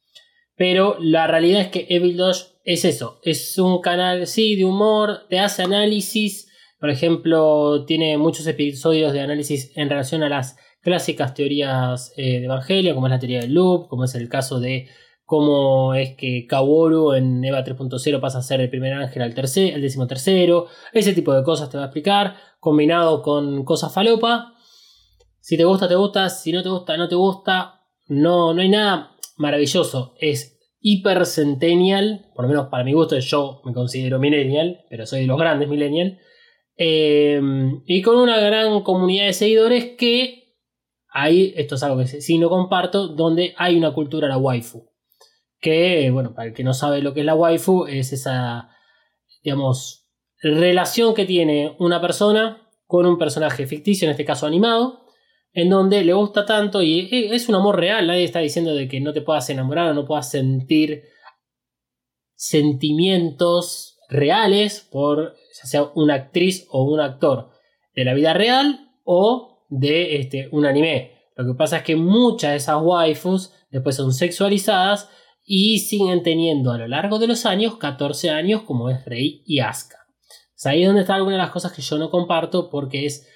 [0.57, 5.27] Pero la realidad es que Evil Dodge es eso, es un canal, sí, de humor,
[5.29, 6.50] te hace análisis,
[6.81, 12.47] por ejemplo, tiene muchos episodios de análisis en relación a las clásicas teorías eh, de
[12.47, 14.89] Evangelio, como es la teoría del loop, como es el caso de
[15.27, 19.75] cómo es que Kaworu en EVA 3.0 pasa a ser el primer ángel al tercer,
[19.75, 24.55] el décimo tercero, ese tipo de cosas te va a explicar, combinado con cosas falopa.
[25.41, 28.71] Si te gusta, te gusta, si no te gusta, no te gusta, no, no hay
[28.71, 34.85] nada maravilloso, es hiper centennial, por lo menos para mi gusto, yo me considero millennial,
[34.89, 36.19] pero soy de los grandes millennial,
[36.83, 37.41] eh,
[37.85, 40.41] y con una gran comunidad de seguidores que
[41.13, 44.89] Ahí, esto es algo que sí no comparto, donde hay una cultura la waifu.
[45.61, 48.71] Que, bueno, para el que no sabe lo que es la waifu, es esa,
[49.43, 50.09] digamos,
[50.41, 55.07] relación que tiene una persona con un personaje ficticio, en este caso animado,
[55.53, 58.07] en donde le gusta tanto y es un amor real.
[58.07, 61.03] Nadie está diciendo de que no te puedas enamorar o no puedas sentir
[62.37, 67.51] sentimientos reales por ya sea una actriz o un actor
[67.95, 71.13] de la vida real o de este, un anime.
[71.37, 75.09] Lo que pasa es que muchas de esas waifus después son sexualizadas
[75.45, 79.61] y siguen teniendo a lo largo de los años 14 años como es Rey y
[79.61, 79.97] Asuka.
[80.65, 83.27] ahí es donde está alguna de las cosas que yo no comparto porque es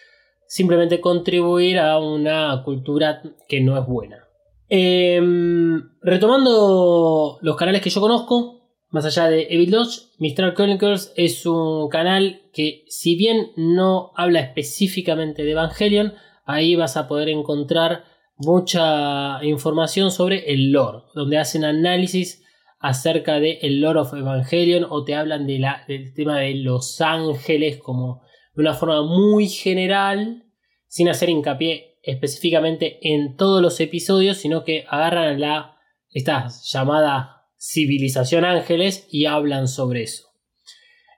[0.47, 4.25] simplemente contribuir a una cultura que no es buena.
[4.69, 8.64] Em, retomando los canales que yo conozco,
[8.95, 14.39] más allá de Evil Dodge, Mistral Chronicles es un canal que, si bien no habla
[14.39, 18.05] específicamente de Evangelion, ahí vas a poder encontrar
[18.37, 22.45] mucha información sobre el lore, donde hacen análisis
[22.79, 27.01] acerca del el lore of Evangelion o te hablan de la, del tema de los
[27.01, 28.23] ángeles como
[28.55, 30.45] de una forma muy general,
[30.87, 35.79] sin hacer hincapié específicamente en todos los episodios, sino que agarran la
[36.11, 40.29] esta llamada Civilización Ángeles y hablan sobre eso.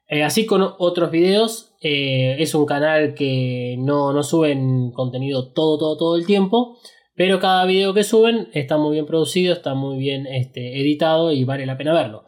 [0.09, 5.79] Eh, así con otros videos, eh, es un canal que no, no, suben contenido todo,
[5.79, 6.79] todo, todo el tiempo,
[7.17, 11.45] pero cada video que suben está muy bien producido, está muy bien este, editado y
[11.45, 12.25] vale la pena verlo.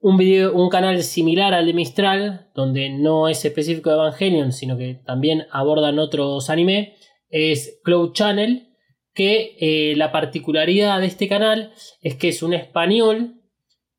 [0.00, 0.20] Un,
[0.54, 5.46] un canal similar al de Mistral, donde no es específico de Evangelion, sino que también
[5.50, 6.96] abordan otros anime,
[7.30, 8.68] es Cloud Channel,
[9.14, 13.35] que eh, la particularidad de este canal es que es un español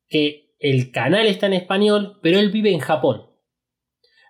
[0.08, 3.26] que el canal está en español, pero él vive en Japón.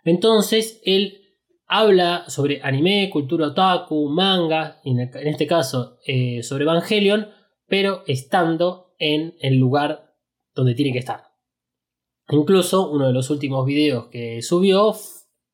[0.04, 1.22] Entonces, él
[1.66, 7.28] habla sobre anime, cultura otaku, manga, en, este caso eh, sobre Evangelion,
[7.66, 10.14] pero estando en el lugar
[10.54, 11.24] donde tiene que estar.
[12.30, 14.94] Incluso uno de los últimos videos que subió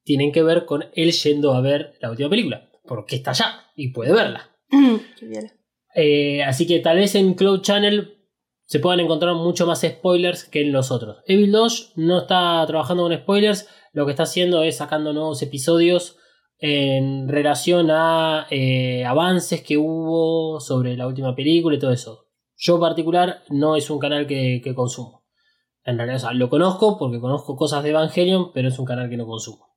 [0.03, 3.89] tienen que ver con él yendo a ver la última película, porque está allá y
[3.89, 4.51] puede verla.
[5.97, 8.14] Eh, así que tal vez en Cloud Channel
[8.67, 11.19] se puedan encontrar mucho más spoilers que en los otros.
[11.27, 16.17] Evil Dodge no está trabajando con spoilers, lo que está haciendo es sacando nuevos episodios
[16.59, 22.27] en relación a eh, avances que hubo sobre la última película y todo eso.
[22.57, 25.25] Yo en particular no es un canal que, consumo.
[25.85, 29.27] En realidad, lo conozco porque conozco cosas de Evangelion, pero es un canal que no
[29.27, 29.77] consumo.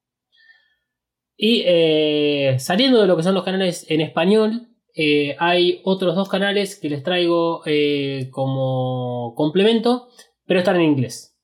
[1.36, 4.70] Y eh, saliendo de lo que son los canales en español,
[5.00, 10.08] eh, hay otros dos canales que les traigo eh, como complemento,
[10.48, 11.38] pero están en inglés.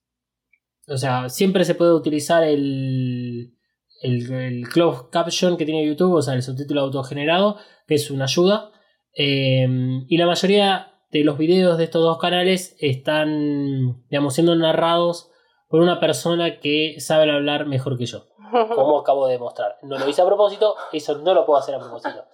[0.88, 3.54] O sea, siempre se puede utilizar el,
[4.02, 8.72] el, closed caption que tiene YouTube, o sea, el subtítulo autogenerado, que es una ayuda.
[9.16, 9.68] Eh,
[10.08, 15.30] y la mayoría de los videos de estos dos canales están, digamos, siendo narrados
[15.70, 18.26] por una persona que sabe hablar mejor que yo.
[18.76, 19.78] Como acabo de demostrar.
[19.84, 22.26] No lo hice a propósito, eso no lo puedo hacer a propósito.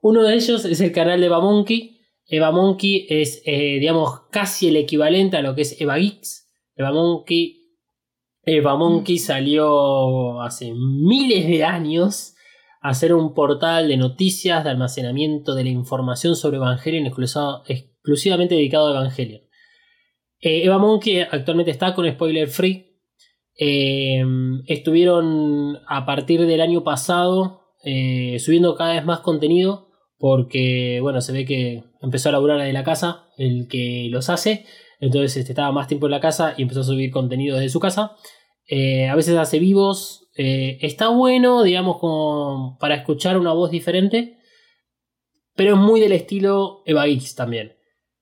[0.00, 2.00] Uno de ellos es el canal de Eva Monkey.
[2.26, 6.48] Eva Monkey es, eh, digamos, casi el equivalente a lo que es Eva Geeks.
[6.74, 7.60] Eva Monkey,
[8.42, 12.34] Eva Monkey salió hace miles de años
[12.80, 18.88] a hacer un portal de noticias, de almacenamiento de la información sobre Evangelion exclusivamente dedicado
[18.88, 19.42] a Evangelion.
[20.40, 22.86] Eh, Eva Monkey actualmente está con spoiler free.
[23.58, 24.24] Eh,
[24.66, 29.89] estuvieron a partir del año pasado eh, subiendo cada vez más contenido
[30.20, 34.66] porque, bueno, se ve que empezó a laburar desde la casa el que los hace.
[35.00, 37.80] Entonces este, estaba más tiempo en la casa y empezó a subir contenido desde su
[37.80, 38.16] casa.
[38.68, 40.28] Eh, a veces hace vivos.
[40.36, 44.36] eh, está bueno, digamos, como para escuchar una voz diferente.
[45.56, 47.79] Pero es muy del estilo Eva X también.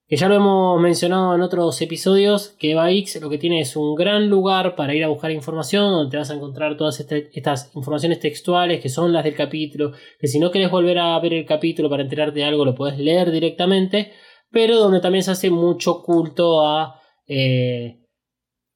[0.09, 3.77] Que ya lo hemos mencionado en otros episodios, que Eva X lo que tiene es
[3.77, 7.29] un gran lugar para ir a buscar información, donde te vas a encontrar todas este-
[7.35, 11.35] estas informaciones textuales que son las del capítulo, que si no querés volver a ver
[11.35, 14.13] el capítulo para enterarte de algo, lo puedes leer directamente,
[14.51, 18.07] pero donde también se hace mucho culto a eh,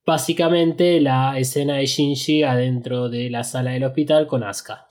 [0.05, 4.87] básicamente la escena de Shinji adentro de la sala del hospital con Asuka.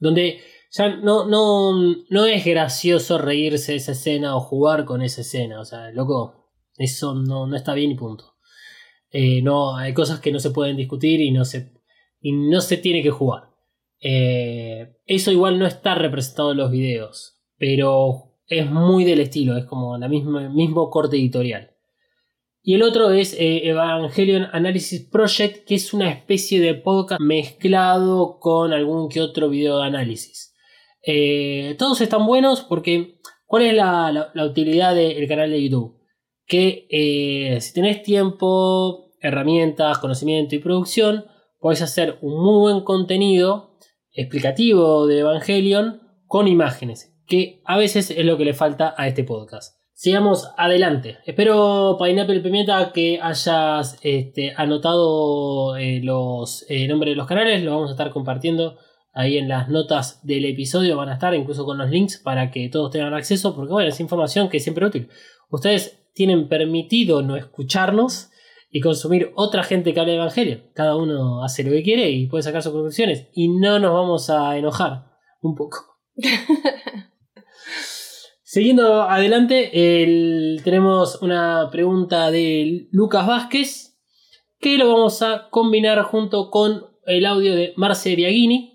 [0.00, 0.40] Donde
[0.72, 1.72] ya no, no,
[2.08, 5.60] no es gracioso reírse de esa escena o jugar con esa escena.
[5.60, 8.36] O sea, loco, eso no, no está bien y punto.
[9.10, 11.74] Eh, no, hay cosas que no se pueden discutir y no se,
[12.20, 13.50] y no se tiene que jugar.
[14.00, 19.66] Eh, eso igual no está representado en los videos, pero es muy del estilo, es
[19.66, 21.76] como la misma, mismo corte editorial.
[22.62, 28.38] Y el otro es eh, Evangelion Analysis Project, que es una especie de podcast mezclado
[28.38, 30.51] con algún que otro video de análisis.
[31.04, 35.98] Eh, todos están buenos porque ¿cuál es la, utilidad del canal de YouTube?
[36.46, 41.26] Que eh, si tenés tiempo, herramientas, conocimiento y producción,
[41.58, 43.76] podés hacer un muy buen contenido
[44.12, 49.24] explicativo de Evangelion con imágenes, que a veces es lo que le falta a este
[49.24, 49.76] podcast.
[49.94, 51.18] Sigamos adelante.
[51.26, 57.62] Espero, Pineapple Pimienta, que hayas este, anotado eh, los nombres de los canales.
[57.62, 58.78] Lo vamos a estar compartiendo
[59.12, 60.96] ahí en las notas del episodio.
[60.96, 64.00] Van a estar incluso con los links para que todos tengan acceso, porque bueno, es
[64.00, 65.08] información que es siempre útil.
[65.50, 68.30] Ustedes tienen permitido no escucharnos
[68.70, 70.62] y consumir otra gente que hable de Evangelio.
[70.74, 73.28] Cada uno hace lo que quiere y puede sacar sus conclusiones.
[73.34, 75.98] Y no nos vamos a enojar un poco.
[78.42, 83.98] Siguiendo adelante, el- tenemos una pregunta de Lucas Vázquez
[84.58, 88.71] que lo vamos a combinar junto con el audio de Marce Biagini,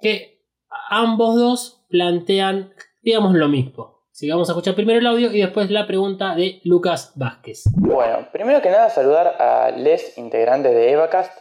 [0.00, 0.42] que
[0.90, 2.72] ambos dos plantean,
[3.02, 3.98] digamos, lo mismo.
[4.12, 7.64] Así que vamos a escuchar primero el audio y después la pregunta de Lucas Vázquez.
[7.76, 11.38] Bueno, primero que nada saludar a les integrantes de Evacast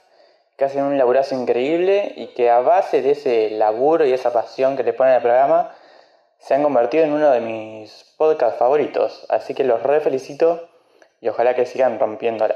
[0.57, 4.75] que hacen un laburazo increíble y que a base de ese laburo y esa pasión
[4.75, 5.71] que le ponen al programa
[6.39, 9.25] se han convertido en uno de mis podcasts favoritos.
[9.29, 10.69] Así que los re felicito
[11.19, 12.55] y ojalá que sigan rompiéndola.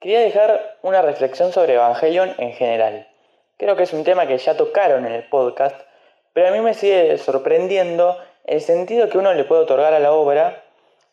[0.00, 3.08] Quería dejar una reflexión sobre Evangelion en general.
[3.62, 5.80] Creo que es un tema que ya tocaron en el podcast,
[6.32, 10.12] pero a mí me sigue sorprendiendo el sentido que uno le puede otorgar a la
[10.12, 10.64] obra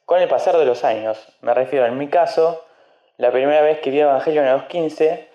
[0.05, 1.27] con el pasar de los años.
[1.41, 2.65] Me refiero, en mi caso,
[3.17, 5.29] la primera vez que vi Evangelion a los 15,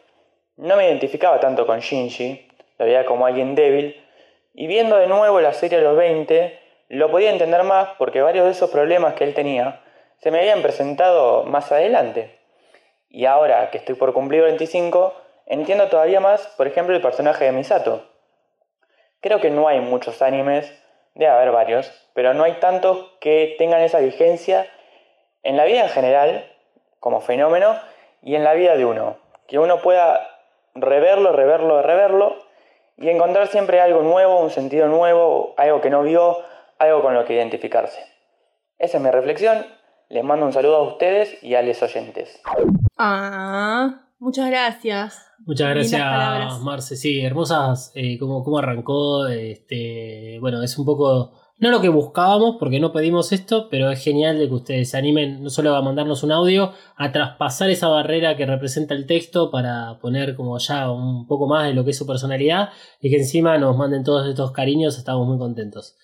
[0.56, 2.48] no me identificaba tanto con Shinji,
[2.78, 4.04] lo veía como alguien débil,
[4.52, 6.58] y viendo de nuevo la serie a los 20,
[6.88, 9.82] lo podía entender más porque varios de esos problemas que él tenía
[10.18, 12.40] se me habían presentado más adelante.
[13.08, 15.14] Y ahora que estoy por cumplir 25,
[15.46, 18.04] entiendo todavía más, por ejemplo, el personaje de Misato.
[19.20, 20.72] Creo que no hay muchos animes,
[21.14, 24.66] debe haber varios, pero no hay tantos que tengan esa vigencia
[25.42, 26.50] en la vida en general,
[27.00, 27.78] como fenómeno,
[28.22, 29.18] y en la vida de uno.
[29.46, 30.28] Que uno pueda
[30.74, 32.36] reverlo, reverlo, reverlo,
[32.96, 36.38] y encontrar siempre algo nuevo, un sentido nuevo, algo que no vio,
[36.78, 38.00] algo con lo que identificarse.
[38.78, 39.66] Esa es mi reflexión.
[40.08, 42.40] Les mando un saludo a ustedes y a los oyentes.
[42.98, 45.24] Ah, muchas gracias.
[45.46, 46.60] Muchas gracias.
[46.60, 46.96] Marce.
[46.96, 49.26] Sí, hermosas eh, cómo, cómo arrancó.
[49.26, 51.32] Este, bueno, es un poco.
[51.56, 54.98] No lo que buscábamos, porque no pedimos esto, pero es genial de que ustedes se
[54.98, 59.52] animen no solo a mandarnos un audio, a traspasar esa barrera que representa el texto
[59.52, 63.18] para poner como ya un poco más de lo que es su personalidad y que
[63.18, 65.96] encima nos manden todos estos cariños, estamos muy contentos.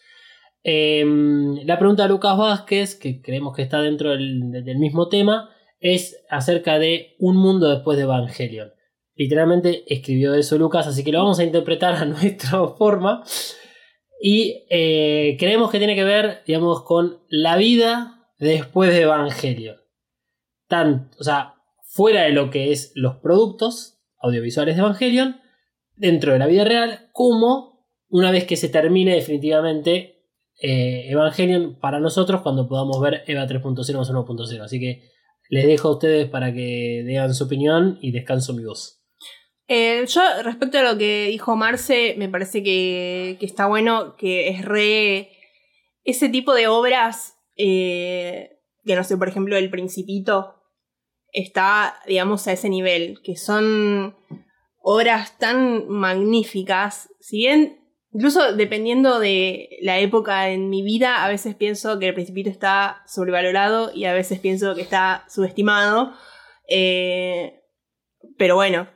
[0.63, 5.51] Em, la pregunta de Lucas Vázquez, que creemos que está dentro del, del mismo tema,
[5.81, 8.73] es acerca de un mundo después de Evangelion.
[9.15, 13.25] Literalmente escribió eso Lucas, así que lo vamos a interpretar a nuestra forma.
[14.23, 19.77] Y eh, creemos que tiene que ver, digamos, con la vida después de Evangelion.
[20.69, 25.41] Tan, o sea, fuera de lo que es los productos audiovisuales de Evangelion,
[25.97, 30.27] dentro de la vida real, como una vez que se termine definitivamente
[30.61, 34.61] eh, Evangelion para nosotros cuando podamos ver EVA 3.0 más 1.0.
[34.63, 35.10] Así que
[35.51, 39.03] les dejo a ustedes para que digan su opinión y descanso mi voz.
[39.67, 44.65] Eh, yo, respecto a lo que dijo Marce, me parece que, está bueno, que es
[44.65, 45.31] re.
[46.05, 50.55] Ese tipo de obras, eh, que no sé, por ejemplo, El Principito,
[51.33, 54.17] está, digamos, a ese nivel, que son
[54.79, 57.09] obras tan magníficas.
[57.21, 57.80] Si bien,
[58.13, 63.03] incluso dependiendo de la época en mi vida, a veces pienso que El Principito está
[63.07, 66.13] sobrevalorado y a veces pienso que está subestimado.
[66.69, 67.61] Eh,
[68.37, 68.89] pero bueno,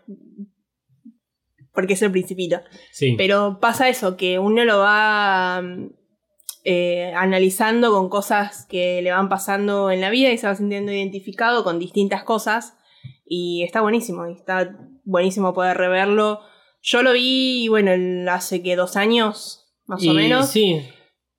[1.74, 2.60] porque es el principito.
[2.92, 3.14] Sí.
[3.18, 5.90] Pero pasa eso, que uno lo va mm,
[6.64, 10.92] eh, analizando con cosas que le van pasando en la vida y se va sintiendo
[10.92, 12.76] identificado con distintas cosas.
[13.26, 16.40] Y está buenísimo, y está buenísimo poder reverlo.
[16.86, 20.50] Yo lo vi, bueno, el- hace que dos años, más o Y menos.
[20.50, 20.82] Sí,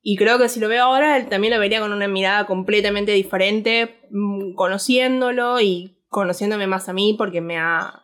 [0.02, 4.00] Y creo que si lo veo ahora, también lo vería con una mirada completamente diferente,
[4.12, 8.04] mm, conociéndolo y conociéndome más a mí, porque me ha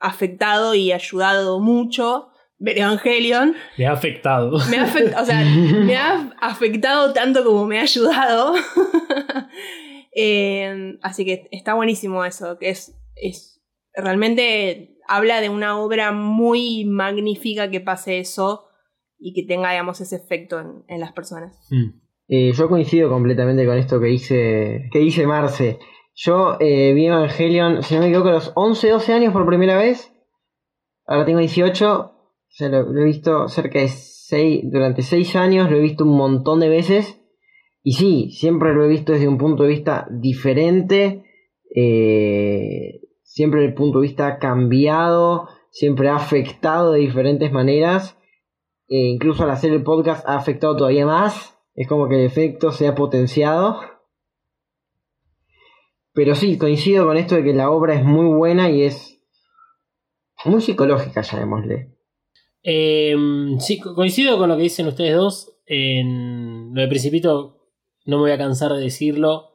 [0.00, 3.54] afectado y ayudado mucho ver Evangelion.
[3.76, 4.58] le ha afectado.
[4.70, 5.40] Me ha afectado, o sea,
[5.92, 8.54] me ha afectado tanto como me ha ayudado.
[10.14, 13.62] Eh, así que está buenísimo eso, que es, es
[13.94, 18.66] realmente habla de una obra muy magnífica que pase eso
[19.18, 21.58] y que tenga, digamos, ese efecto en, en las personas.
[21.70, 22.00] Mm.
[22.28, 25.78] Eh, yo coincido completamente con esto que dice, que dice Marce.
[26.14, 29.76] Yo eh, vi Evangelion, si no me equivoco, a los 11, 12 años por primera
[29.76, 30.12] vez.
[31.06, 31.92] Ahora tengo 18.
[31.92, 32.12] O
[32.48, 36.16] sea, lo, lo he visto cerca de 6, durante 6 años, lo he visto un
[36.16, 37.20] montón de veces.
[37.82, 41.24] Y sí, siempre lo he visto desde un punto de vista diferente.
[41.74, 43.01] eh,
[43.32, 48.18] siempre el punto de vista ha cambiado, siempre ha afectado de diferentes maneras.
[48.88, 51.58] Eh, incluso al hacer el podcast ha afectado todavía más.
[51.74, 53.80] Es como que el efecto se ha potenciado.
[56.12, 59.18] Pero sí, coincido con esto de que la obra es muy buena y es
[60.44, 61.96] muy psicológica, llamémosle.
[62.62, 63.16] Eh,
[63.60, 65.48] sí, co- coincido con lo que dicen ustedes dos.
[65.64, 67.70] En lo de Principito,
[68.04, 69.52] no me voy a cansar de decirlo.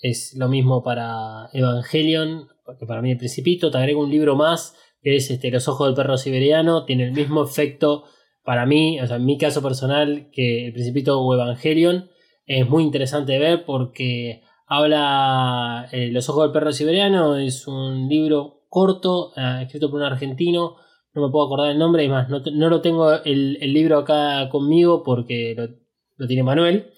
[0.00, 2.48] Es lo mismo para Evangelion,
[2.78, 3.70] que para mí el Principito.
[3.70, 6.84] Te agrego un libro más, que es este, Los Ojos del Perro Siberiano.
[6.84, 8.04] Tiene el mismo efecto
[8.44, 12.10] para mí, o sea, en mi caso personal, que el Principito o Evangelion.
[12.46, 15.88] Es muy interesante de ver porque habla.
[15.92, 20.76] eh, Los Ojos del Perro Siberiano es un libro corto, eh, escrito por un argentino
[21.12, 23.98] no me puedo acordar el nombre, y más, no, no lo tengo el, el libro
[23.98, 25.68] acá conmigo porque lo,
[26.16, 26.92] lo tiene Manuel,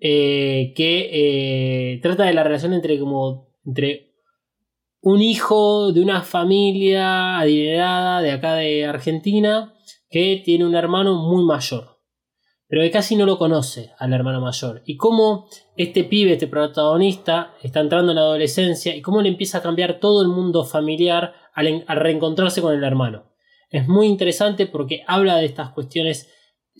[0.00, 1.10] eh, que
[1.92, 4.09] eh, trata de la relación entre como entre
[5.00, 9.74] un hijo de una familia adinerada de acá de Argentina
[10.10, 11.98] que tiene un hermano muy mayor,
[12.66, 15.46] pero que casi no lo conoce al hermano mayor, y cómo
[15.76, 20.00] este pibe, este protagonista, está entrando en la adolescencia y cómo le empieza a cambiar
[20.00, 23.30] todo el mundo familiar al, al reencontrarse con el hermano.
[23.70, 26.28] Es muy interesante porque habla de estas cuestiones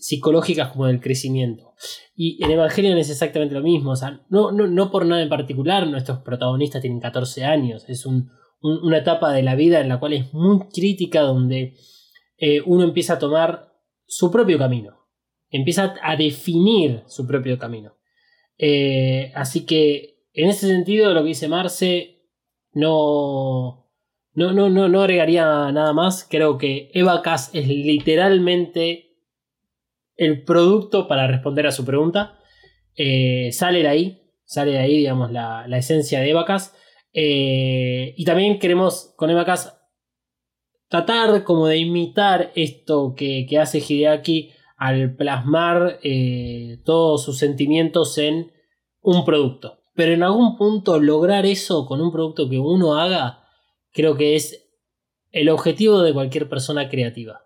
[0.01, 1.73] psicológicas como del crecimiento.
[2.15, 3.91] Y en Evangelion es exactamente lo mismo.
[3.91, 7.85] O sea, no, no, no por nada en particular, nuestros protagonistas tienen 14 años.
[7.87, 8.31] Es un-
[8.61, 11.75] un- una etapa de la vida en la cual es muy crítica, donde
[12.43, 13.71] eh, uno empieza a tomar
[14.07, 14.97] su propio camino.
[15.51, 17.93] Empieza a definir su propio camino.
[18.57, 22.23] Eh, así que, en ese sentido, lo que dice Marce,
[22.73, 23.87] no.
[24.33, 26.25] No, no, no, no agregaría nada más.
[26.29, 29.10] Creo que Evacas es literalmente
[30.21, 32.37] el producto para responder a su pregunta.
[32.95, 36.75] Eh, sale de ahí, sale de ahí, digamos, la, esencia de Evacas.
[37.11, 39.81] Eh, y también queremos con Evacas
[40.89, 48.19] tratar como de imitar esto que, que hace Hideaki al plasmar eh, todos sus sentimientos
[48.19, 48.51] en
[49.01, 49.79] un producto.
[49.95, 53.43] Pero en algún punto lograr eso con un producto que uno haga
[53.91, 54.69] creo que es
[55.31, 57.41] el objetivo de cualquier persona creativa.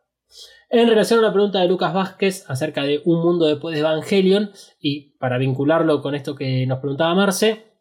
[0.69, 4.51] En relación a la pregunta de Lucas Vázquez acerca de un mundo después de Evangelion,
[4.79, 7.71] y para vincularlo con esto que nos preguntaba Marce,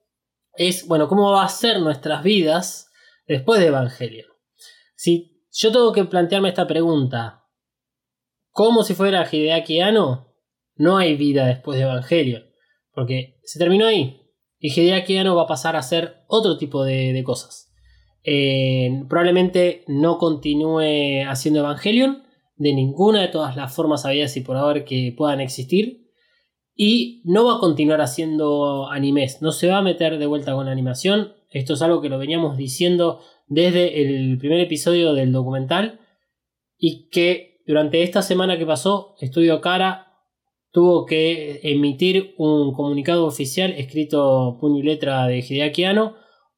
[0.56, 2.90] es, bueno, ¿cómo va a ser nuestras vidas
[3.26, 4.26] después de Evangelion?
[4.94, 7.44] Si yo tengo que plantearme esta pregunta,
[8.50, 9.80] como si fuera Hideaki
[10.76, 12.44] no hay vida después de Evangelion,
[12.92, 14.20] porque se terminó ahí,
[14.58, 17.72] y Hideaki va a pasar a hacer otro tipo de, de cosas.
[18.22, 22.23] Eh, probablemente no continúe haciendo Evangelion
[22.56, 26.10] de ninguna de todas las formas habidas y por haber que puedan existir.
[26.74, 30.68] Y no va a continuar haciendo animes, no se va a meter de vuelta con
[30.68, 31.34] animación.
[31.50, 36.00] Esto es algo que lo veníamos diciendo desde el primer episodio del documental.
[36.76, 40.14] Y que durante esta semana que pasó, Estudio Cara
[40.70, 46.16] tuvo que emitir un comunicado oficial escrito puño y letra de Hideaki Anno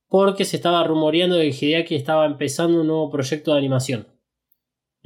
[0.08, 4.15] porque se estaba rumoreando de que Hideaki estaba empezando un nuevo proyecto de animación.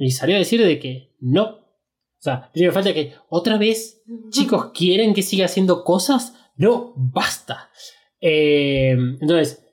[0.01, 1.43] Y salió a decir de que no.
[1.43, 6.35] O sea, primero falta que otra vez, chicos, ¿quieren que siga haciendo cosas?
[6.55, 7.69] No, basta.
[8.19, 9.63] Eh, entonces,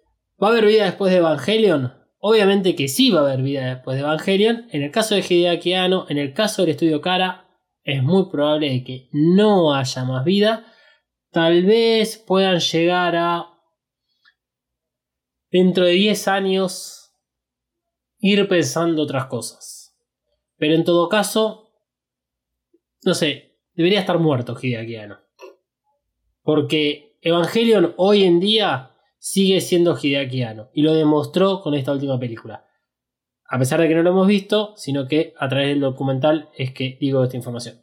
[0.43, 1.95] ¿va a haber vida después de Evangelion?
[2.18, 4.66] Obviamente que sí va a haber vida después de Evangelion.
[4.70, 7.49] En el caso de Hideaki Anno, en el caso del estudio Cara,
[7.83, 10.66] es muy probable de que no haya más vida.
[11.31, 13.47] Tal vez puedan llegar a
[15.51, 17.14] dentro de 10 años
[18.18, 19.78] ir pensando otras cosas.
[20.59, 21.71] Pero en todo caso,
[23.05, 25.19] no sé, debería estar muerto Hideaki Anno.
[26.43, 32.19] Porque Evangelion hoy en día sigue siendo Hideaki Anno y lo demostró con esta última
[32.19, 32.67] película.
[33.51, 36.73] A pesar de que no lo hemos visto, sino que a través del documental es
[36.73, 37.83] que digo esta información.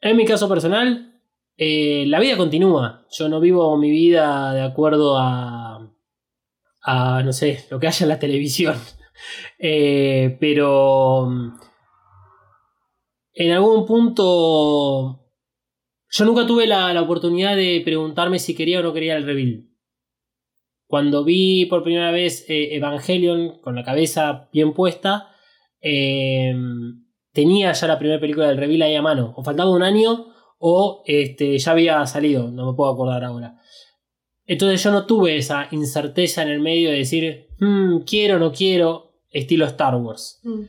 [0.00, 1.20] En mi caso personal,
[1.56, 3.06] eh, la vida continúa.
[3.10, 5.90] Yo no vivo mi vida de acuerdo a,
[6.82, 8.76] a no sé, lo que haya en la televisión.
[9.60, 11.28] Eh, pero
[13.34, 15.24] en algún punto
[16.16, 19.68] yo nunca tuve la, oportunidad de preguntarme si quería o no quería el reveal.
[20.86, 25.34] Cuando vi por primera vez eh, Evangelion con la cabeza bien puesta,
[25.80, 26.54] eh,
[27.32, 29.34] tenía ya la primera película del reveal ahí a mano.
[29.36, 33.58] O faltaba un año o este, ya había salido, no me puedo acordar ahora.
[34.46, 38.52] Entonces yo no tuve esa incerteza en el medio de decir, hmm, quiero o no
[38.52, 40.40] quiero, estilo Star Wars.
[40.44, 40.62] Mm.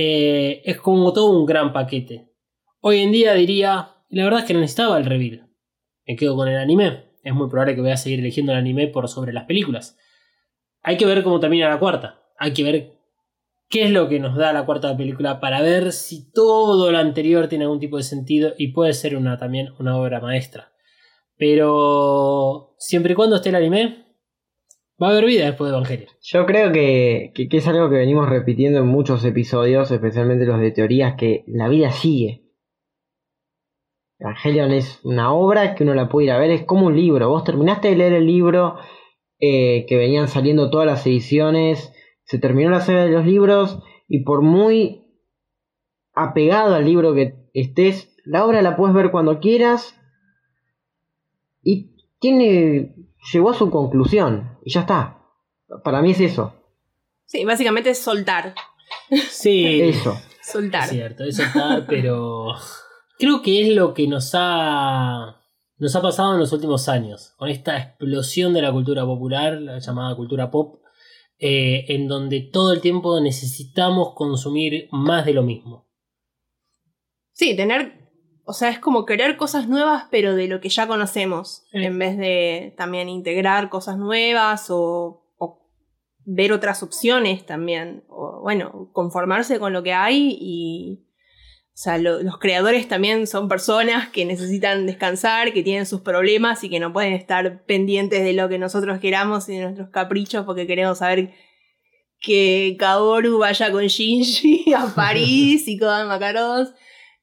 [0.00, 2.32] Eh, es como todo un gran paquete.
[2.80, 5.50] Hoy en día diría, la verdad es que no necesitaba el reveal.
[6.06, 7.16] Me quedo con el anime.
[7.24, 9.98] Es muy probable que voy a seguir eligiendo el anime por sobre las películas.
[10.82, 12.22] Hay que ver cómo termina la cuarta.
[12.38, 12.92] Hay que ver
[13.68, 17.48] qué es lo que nos da la cuarta película para ver si todo lo anterior
[17.48, 20.72] tiene algún tipo de sentido y puede ser una, también una obra maestra.
[21.36, 24.07] Pero siempre y cuando esté el anime,
[25.02, 26.10] va a haber vida después de Evangelion.
[26.22, 30.70] Yo creo que, que, es algo que venimos repitiendo en muchos episodios, especialmente los de
[30.70, 32.44] teorías, que la vida sigue.
[34.18, 37.28] Evangelion es una obra que uno la puede ir a ver, es como un libro.
[37.28, 38.76] Vos terminaste de leer el libro,
[39.38, 41.92] eh, que venían saliendo todas las ediciones,
[42.24, 45.04] se terminó la serie de los libros, y por muy
[46.14, 49.94] apegado al libro que estés, la obra la puedes ver cuando quieras
[51.62, 52.94] y tiene.
[53.32, 54.57] llegó a su conclusión.
[54.68, 55.18] Y ya está.
[55.82, 56.54] Para mí es eso.
[57.24, 58.54] Sí, básicamente es soltar.
[59.30, 59.80] Sí.
[59.80, 60.20] Eso.
[60.42, 60.84] Soltar.
[60.84, 62.48] Es cierto, es soltar, pero.
[63.18, 65.40] Creo que es lo que nos ha.
[65.78, 69.78] Nos ha pasado en los últimos años, con esta explosión de la cultura popular, la
[69.78, 70.82] llamada cultura pop,
[71.38, 75.88] eh, en donde todo el tiempo necesitamos consumir más de lo mismo.
[77.32, 78.07] Sí, tener
[78.48, 82.16] o sea, es como querer cosas nuevas, pero de lo que ya conocemos, en vez
[82.16, 85.22] de también integrar cosas nuevas o,
[86.24, 88.04] ver otras opciones también.
[88.08, 91.04] O bueno, conformarse con lo que hay y.
[91.74, 96.70] O sea, los creadores también son personas que necesitan descansar, que tienen sus problemas y
[96.70, 100.66] que no pueden estar pendientes de lo que nosotros queramos y de nuestros caprichos porque
[100.66, 101.34] queremos saber
[102.18, 106.72] que Kaoru vaya con Shinji a París y con Macaros.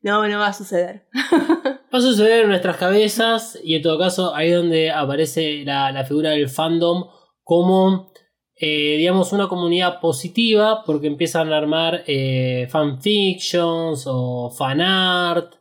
[0.06, 1.08] No, no va a suceder.
[1.92, 6.06] va a suceder en nuestras cabezas y en todo caso ahí es donde aparece la,
[6.08, 7.08] figura del fandom
[7.42, 8.12] como,
[8.56, 15.56] eh, digamos, una comunidad positiva porque empiezan a armar eh, fanfictions o fanart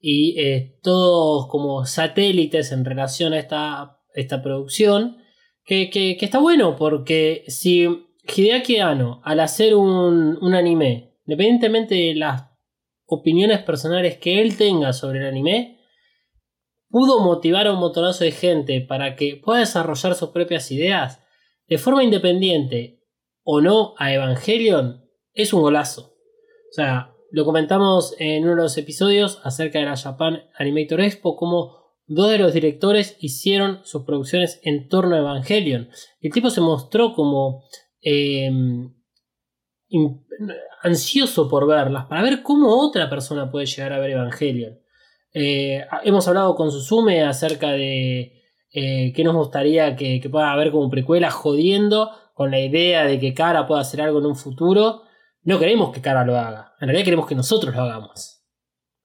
[0.00, 5.18] y eh, todos como satélites en relación a esta, esta producción.
[5.62, 7.86] Que, que, está bueno porque si
[8.34, 12.49] Hideaki Anno al hacer un, un anime, independientemente de las
[13.10, 15.80] opiniones personales que él tenga sobre el anime,
[16.88, 21.20] pudo motivar a un montonazo de gente para que pueda desarrollar sus propias ideas
[21.68, 23.00] de forma independiente
[23.42, 26.14] o no a Evangelion, es un golazo.
[26.70, 31.36] O sea, lo comentamos en uno de los episodios acerca de la Japan Animator Expo,
[31.36, 35.88] como dos de los directores hicieron sus producciones en torno a Evangelion.
[36.20, 37.64] El tipo se mostró como
[38.02, 38.50] eh,
[40.82, 44.78] ansioso por verlas, para ver cómo otra persona puede llegar a ver Evangelion.
[45.32, 50.90] Eh, hemos hablado con Susume acerca de eh, qué nos gustaría que, pueda haber como
[50.90, 55.02] precuela jodiendo con la idea de que Kara pueda hacer algo en un futuro.
[55.42, 58.38] No queremos que Kara lo haga, en realidad queremos que nosotros lo hagamos.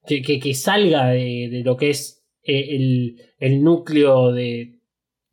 [0.07, 4.75] Que, que, salga de, lo que es eh, el, el núcleo de,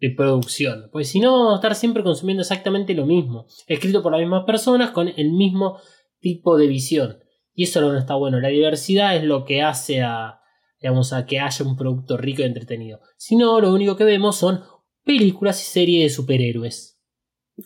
[0.03, 0.89] de producción.
[0.91, 3.47] Pues si no, vamos a estar siempre consumiendo exactamente lo mismo.
[3.69, 5.79] Escrito por las mismas personas con el mismo
[6.23, 7.19] tipo de visión.
[7.53, 8.41] Y eso no está bueno.
[8.41, 10.41] La diversidad es lo que hace a,
[10.81, 13.01] digamos, a que haya un producto rico y entretenido.
[13.19, 14.63] Si no, lo único que vemos son
[15.05, 16.99] películas y series de superhéroes.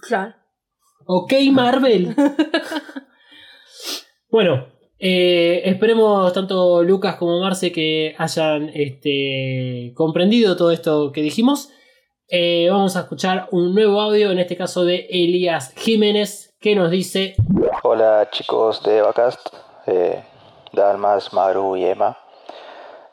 [0.00, 0.34] Claro.
[1.06, 2.16] Ok, Marvel.
[4.28, 4.66] bueno,
[4.98, 11.70] eh, esperemos tanto Lucas como Marce que hayan este, comprendido todo esto que dijimos.
[12.28, 16.90] Eh, vamos a escuchar un nuevo audio, en este caso de Elías Jiménez, que nos
[16.90, 17.36] dice...
[17.88, 19.54] Hola chicos de Evacast,
[19.86, 20.24] eh,
[20.72, 22.18] Dalmas, Maru y Emma.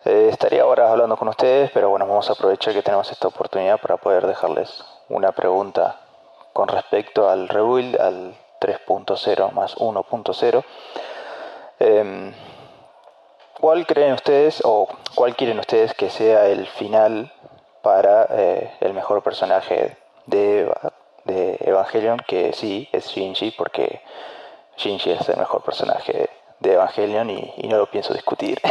[0.04, 3.80] Eh, estaría ahora hablando con ustedes, pero bueno, vamos a aprovechar que tenemos esta oportunidad
[3.80, 6.00] para poder dejarles una pregunta
[6.54, 10.64] con respecto al rebuild, al 3.0 más 1.0.
[11.78, 12.34] Em,
[13.62, 17.32] ¿Cuál creen ustedes o cuál quieren ustedes que sea el final
[17.84, 20.68] para eh, el mejor personaje de,
[21.26, 22.18] de Evangelion?
[22.28, 24.02] Que sí, es Shinji, porque
[24.78, 28.60] Shinji es el mejor personaje de Evangelion y, y no lo pienso discutir.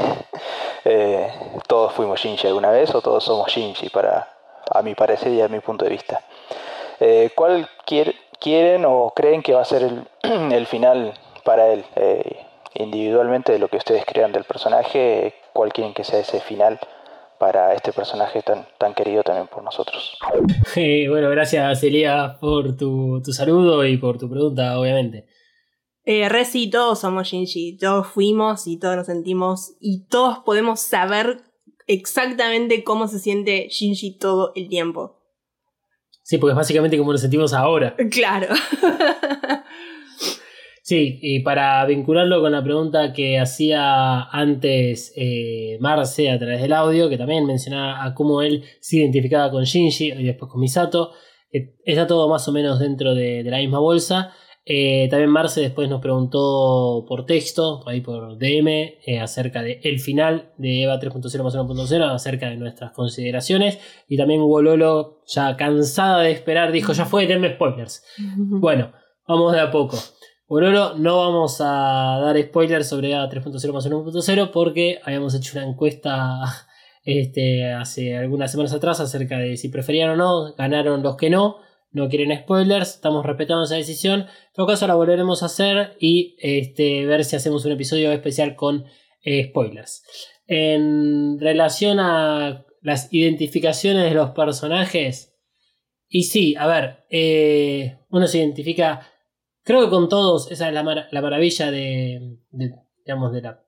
[0.85, 1.31] Eh,
[1.69, 4.29] todos fuimos Shinji alguna vez o todos somos Shinji, para,
[4.69, 6.23] a mi parecer y a mi punto de vista.
[6.99, 11.85] Eh, ¿Cuál quier- quieren o creen que va a ser el, final para él?
[11.95, 12.37] Eh,
[12.75, 16.81] individualmente de lo que ustedes crean del personaje, ¿cuál quieren que sea ese final
[17.39, 20.19] para este personaje tan, querido también por nosotros?
[20.75, 25.27] Eh, bueno, gracias Elías por tu saludo y por tu pregunta, obviamente.
[26.05, 31.43] Eh, Reci, todos somos Shinji, todos fuimos y todos nos sentimos y todos podemos saber
[31.87, 35.21] exactamente cómo se siente Shinji todo el tiempo.
[36.25, 37.97] Sí, porque es básicamente como nos sentimos ahora.
[38.11, 38.49] Claro.
[40.85, 46.73] Sí, y para vincularlo con la pregunta que hacía antes eh, Marce a través del
[46.73, 51.13] audio, que también mencionaba a cómo él se identificaba con Shinji y después con Misato,
[51.53, 54.35] que está todo más o menos dentro de, de la misma bolsa.
[54.65, 59.99] Eh, también Marce después nos preguntó por texto, ahí por DM, eh, acerca del el
[59.99, 63.79] final de EVA 3.0 más 1.0, acerca de nuestras consideraciones.
[64.09, 68.05] Y también Wololo, ya cansada de esperar, dijo, ya fue, denme spoilers.
[68.37, 68.93] Bueno,
[69.27, 69.99] vamos de a poco.
[70.47, 75.67] Bololo, no vamos a dar spoilers sobre A 3.0 más 1.0 porque habíamos hecho una
[75.67, 76.43] encuesta
[77.05, 80.55] este, hace algunas semanas atrás acerca de si preferían o no.
[80.55, 81.57] Ganaron los que no,
[81.93, 84.21] no quieren spoilers, estamos respetando esa decisión.
[84.23, 88.57] En todo caso, la volveremos a hacer y este, ver si hacemos un episodio especial
[88.57, 88.85] con
[89.23, 90.03] eh, spoilers.
[90.47, 95.35] En relación a las identificaciones de los personajes,
[96.09, 99.09] y sí, a ver, eh, uno se identifica
[99.65, 102.75] Creo que con todos, esa es la, mar- la maravilla de, de,
[103.05, 103.59] digamos, de las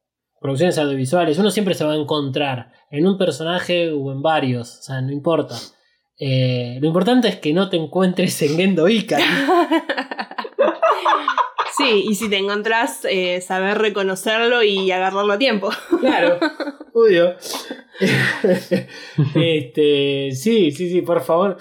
[0.41, 1.39] producciones audiovisuales.
[1.39, 5.13] Uno siempre se va a encontrar en un personaje o en varios, o sea, no
[5.13, 5.55] importa.
[6.19, 9.25] Eh, lo importante es que no te encuentres en Gendo Ikari.
[11.77, 15.71] Sí, y si te encontrás, eh, saber reconocerlo y agarrarlo a tiempo.
[16.01, 16.39] Claro,
[16.95, 17.35] obvio.
[19.35, 21.57] este, sí, sí, sí, por favor.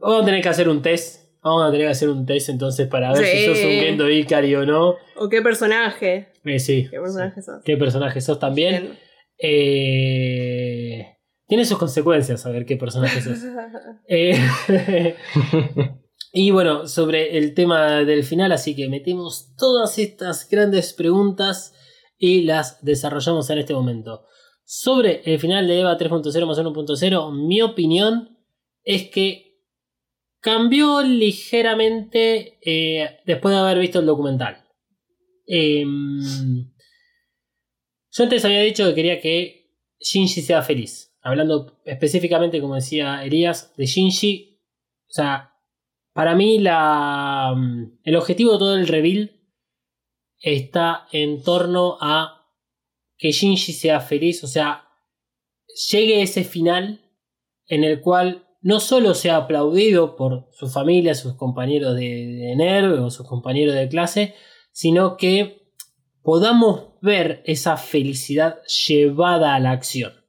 [0.00, 1.24] Vamos a tener que hacer un test.
[1.40, 4.56] Vamos a tener que hacer un test entonces para ver si sos un Gendo Ikari
[4.56, 4.96] o no.
[5.14, 6.32] ¿O qué personaje?
[6.44, 6.88] Eh, sí.
[6.90, 7.62] ¿Qué personaje sos?
[7.64, 8.98] ¿Qué personaje sos también?
[9.38, 11.15] Eh,
[11.46, 13.38] tiene sus consecuencias saber qué personaje sos.
[14.08, 14.36] Eh,
[16.32, 21.74] y bueno, sobre el tema del final, así que metemos todas estas grandes preguntas
[22.18, 24.24] y las desarrollamos en este momento.
[24.64, 28.36] Sobre el final de EVA 3.0 más 1.0, mi opinión
[28.82, 29.60] es que
[30.40, 34.64] cambió ligeramente eh, después de haber visto el documental.
[35.46, 36.20] Em,
[38.10, 41.05] yo antes había dicho que quería que Shinji sea feliz.
[41.26, 44.60] Hablando específicamente, como decía Elías, de Shinji.
[45.08, 45.54] O sea,
[46.12, 49.32] para mí la, mm, el objetivo de todo el reveal
[50.38, 52.46] está en torno a
[53.18, 54.44] que Shinji sea feliz.
[54.44, 54.84] O sea,
[55.90, 57.00] llegue ese final
[57.66, 63.02] en el cual no solo sea aplaudido por su familia, sus compañeros de, de NERV
[63.02, 64.36] o sus compañeros de clase,
[64.70, 65.72] sino que
[66.22, 70.25] podamos ver esa felicidad llevada a la acción.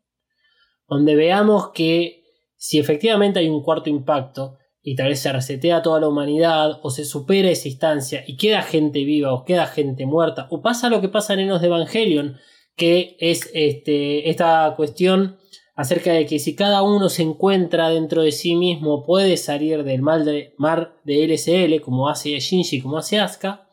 [0.88, 2.24] Donde veamos que
[2.56, 6.90] si efectivamente hay un cuarto impacto y tal vez se resetea toda la humanidad o
[6.90, 11.02] se supera esa instancia y queda gente viva o queda gente muerta o pasa lo
[11.02, 12.38] que pasa en Enos de Evangelion
[12.76, 15.38] que es este, esta cuestión
[15.76, 20.02] acerca de que si cada uno se encuentra dentro de sí mismo puede salir del
[20.02, 23.68] mal de, mar de LSL como hace Shinji como hace Asuka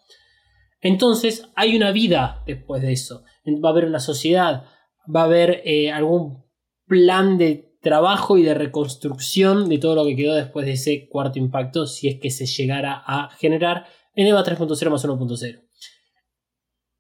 [0.84, 3.22] entonces hay una vida después de eso.
[3.46, 4.64] Va a haber una sociedad
[5.14, 6.43] va a haber eh, algún
[6.86, 11.38] plan de trabajo y de reconstrucción de todo lo que quedó después de ese cuarto
[11.38, 15.62] impacto, si es que se llegara a generar en EVA 3.0 más 1.0.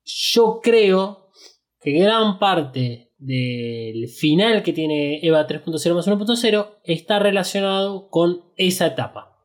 [0.04, 1.30] Yo creo
[1.80, 8.86] que gran parte del final que tiene EVA 3.0 más 1.0 está relacionado con esa
[8.86, 9.38] etapa.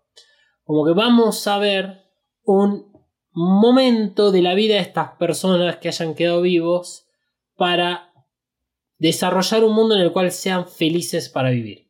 [0.63, 2.03] Como que vamos a ver
[2.43, 2.91] un
[3.31, 7.07] momento de la vida de estas personas que hayan quedado vivos
[7.55, 8.08] para
[8.99, 11.89] desarrollar un mundo en el cual sean felices para vivir.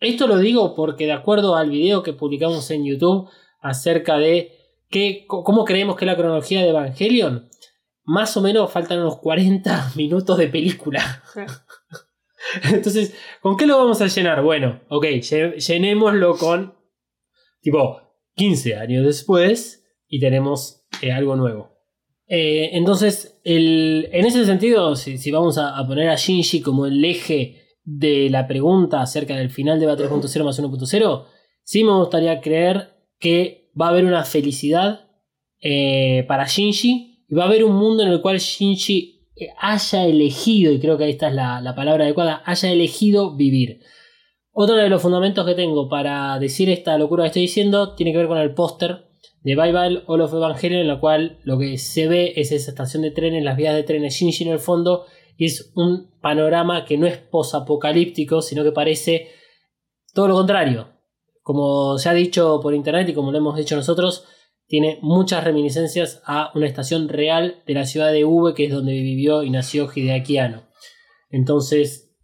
[0.00, 4.52] Esto lo digo porque de acuerdo al video que publicamos en YouTube acerca de
[4.90, 7.48] qué, cómo creemos que es la cronología de Evangelion,
[8.04, 11.22] más o menos faltan unos 40 minutos de película.
[12.62, 14.42] Entonces, ¿con qué lo vamos a llenar?
[14.42, 16.74] Bueno, ok, llenémoslo con
[17.60, 18.00] tipo
[18.34, 21.75] 15 años después y tenemos eh, algo nuevo.
[22.28, 28.28] Eh, entonces, en ese sentido, si, vamos a, poner a Shinji como el eje de
[28.30, 31.24] la pregunta acerca del final de 3.0 más 1.0,
[31.62, 35.08] sí me gustaría creer que va a haber una felicidad
[35.60, 39.14] eh, para Shinji y va a haber un mundo en el cual Shinji
[39.58, 43.80] haya elegido, y creo que ahí está la, la palabra adecuada, haya elegido vivir.
[44.50, 48.18] Otro de los fundamentos que tengo para decir esta locura que estoy diciendo tiene que
[48.18, 49.05] ver con el póster
[49.46, 53.04] de Bible All of Evangelion, en la cual lo que se ve es esa estación
[53.04, 56.98] de trenes, las vías de trenes Shinji en el fondo, y es un panorama que
[56.98, 59.28] no es posapocalíptico, sino que parece
[60.12, 60.88] todo lo contrario.
[61.42, 64.24] Como se ha dicho por internet y como lo hemos dicho nosotros,
[64.66, 68.94] tiene muchas reminiscencias a una estación real de la ciudad de Ube, que es donde
[68.94, 70.64] vivió y nació Hideaki Anno.
[71.30, 72.16] Entonces,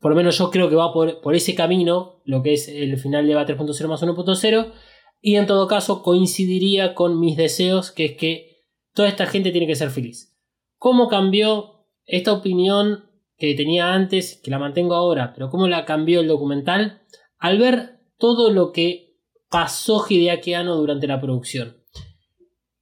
[0.00, 2.98] por lo menos yo creo que va por, por ese camino, lo que es el
[2.98, 4.72] final de EVA 3.0 más 1.0,
[5.20, 8.58] y en todo caso coincidiría con mis deseos, que es que
[8.94, 10.36] toda esta gente tiene que ser feliz.
[10.76, 16.20] ¿Cómo cambió esta opinión que tenía antes, que la mantengo ahora, pero cómo la cambió
[16.20, 17.02] el documental?
[17.38, 19.16] Al ver todo lo que
[19.50, 21.76] pasó Hideaki Anno durante la producción.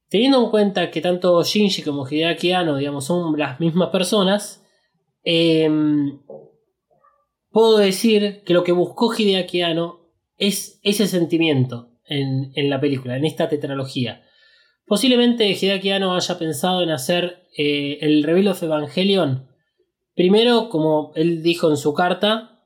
[0.09, 4.65] Teniendo en cuenta que tanto Shinji como Hideaki Anno, digamos, son las mismas personas,
[5.23, 6.21] em,
[7.51, 10.01] puedo decir que lo que buscó Hideaki Anno
[10.37, 14.23] es ese sentimiento, en, la película, en esta tetralogía.
[14.87, 19.49] Posiblemente Hideaki Anno haya pensado en hacer eh, el Reveal of Evangelion.
[20.15, 22.63] Primero, como él dijo en su carta,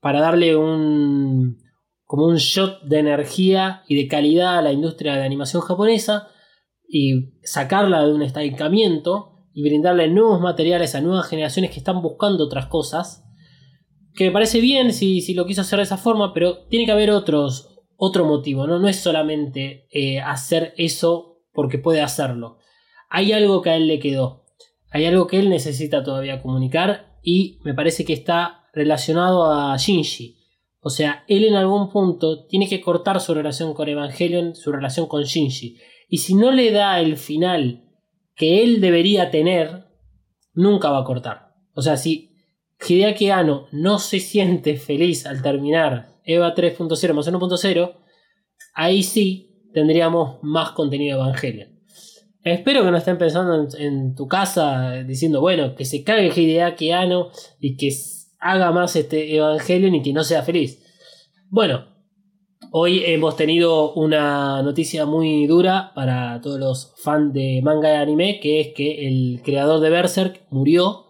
[0.00, 1.58] para darle un
[2.04, 6.28] como un shot de energía y de calidad a la industria de animación japonesa
[6.88, 12.44] y sacarla de un estancamiento y brindarle nuevos materiales a nuevas generaciones que están buscando
[12.44, 13.24] otras cosas.
[14.14, 16.92] Que me parece bien si, si lo quiso hacer de esa forma, pero tiene que
[16.92, 18.78] haber otros, otro motivo, ¿no?
[18.78, 22.58] No es solamente eh, hacer eso porque puede hacerlo.
[23.08, 24.44] Hay algo que a él le quedó.
[24.90, 30.36] Hay algo que él necesita todavía comunicar y me parece que está relacionado a Shinji.
[30.80, 35.06] O sea, él en algún punto tiene que cortar su relación con Evangelion, su relación
[35.06, 35.78] con Shinji.
[36.08, 37.90] Y si no le da el final
[38.36, 39.86] que él debería tener,
[40.52, 41.54] nunca va a cortar.
[41.74, 42.36] O sea, si
[42.86, 47.94] Hideaki Anno no se siente feliz al terminar EVA 3.0 más 1.0,
[48.74, 51.76] ahí sí tendríamos más contenido de Evangelion.
[52.42, 57.30] Espero que no estén pensando en, tu casa diciendo, bueno, que se cague Hideaki Anno
[57.58, 57.90] y que
[58.38, 60.80] haga más este Evangelion y que no sea feliz.
[61.48, 61.86] Bueno,
[62.70, 68.40] hoy hemos tenido una noticia muy dura para todos los fans de manga y anime,
[68.40, 71.06] que es que el creador de Berserk murió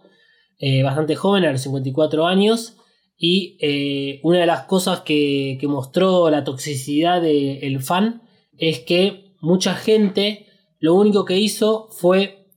[0.59, 2.76] eh, bastante joven, a los 54 años.
[3.17, 8.21] Y eh, una de las cosas que, mostró la toxicidad del fan
[8.57, 10.45] es que mucha gente
[10.79, 12.47] lo único que hizo fue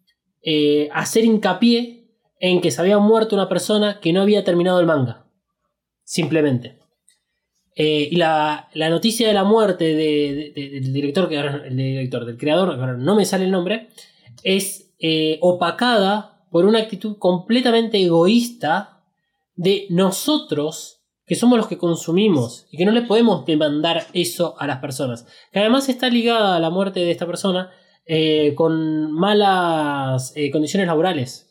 [0.42, 2.08] eh, hacer hincapié
[2.38, 5.26] en que se había muerto una persona que no había terminado el manga.
[6.04, 6.78] Simplemente.
[7.74, 13.14] Eh, y la, noticia de la muerte del director, que el director, del creador, no
[13.14, 13.88] me sale el nombre,
[14.42, 14.92] es
[15.40, 18.89] opacada por una actitud completamente egoísta
[19.60, 24.66] de nosotros, que somos los que consumimos y que no le podemos demandar eso a
[24.66, 25.26] las personas.
[25.52, 27.70] Que además está ligada a la muerte de esta persona
[28.06, 31.46] eh, con malas eh, condiciones laborales.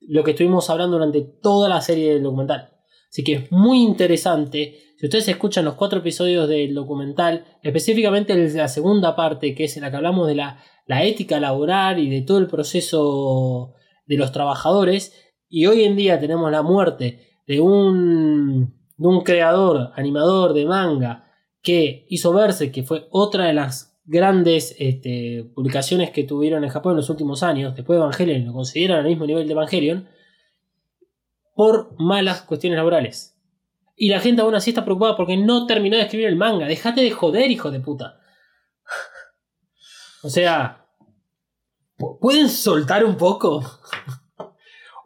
[0.00, 2.70] Lo que estuvimos hablando durante toda la serie del documental.
[3.10, 4.78] Así que es muy interesante.
[4.96, 9.82] Si ustedes escuchan los cuatro episodios del documental, específicamente la segunda parte, que es en
[9.82, 13.74] la que hablamos de la, la ética laboral y de todo el proceso
[14.06, 15.12] de los trabajadores,
[15.46, 21.30] y hoy en día tenemos la muerte de un, de un creador, animador de manga
[21.62, 26.92] que hizo verse, que fue otra de las grandes este, publicaciones que tuvieron en Japón
[26.92, 30.08] en los últimos años, después de Evangelion, lo consideran al mismo nivel de Evangelion,
[31.54, 33.36] por malas cuestiones laborales.
[33.96, 36.66] Y la gente aún así está preocupada porque no terminó de escribir el manga.
[36.66, 38.18] Dejate de joder, hijo de puta.
[40.24, 40.84] O sea,
[41.96, 43.62] ¿pu- ¿pueden soltar un poco?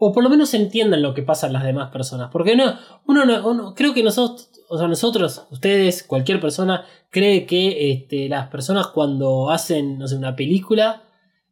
[0.00, 2.30] O por lo menos entiendan lo que pasa a las demás personas.
[2.32, 2.74] Porque no,
[3.06, 8.28] uno, no- uno- creo que nosotros, o sea, nosotros, ustedes, cualquier persona, cree que este,
[8.28, 11.02] las personas cuando hacen, no sé, una película,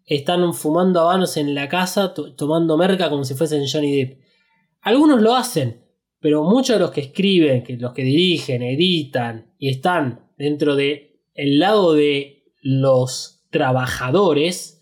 [0.05, 4.21] están fumando habanos en la casa, to- tomando merca como si fuesen Johnny Depp.
[4.83, 5.83] Algunos lo hacen,
[6.21, 11.21] pero muchos de los que escriben, que los que dirigen, editan y están dentro de
[11.35, 14.76] el lado de los trabajadores,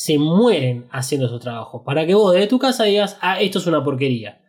[0.00, 1.84] se mueren haciendo su trabajo.
[1.84, 4.40] Para que vos desde tu casa digas, ah, esto es una porquería.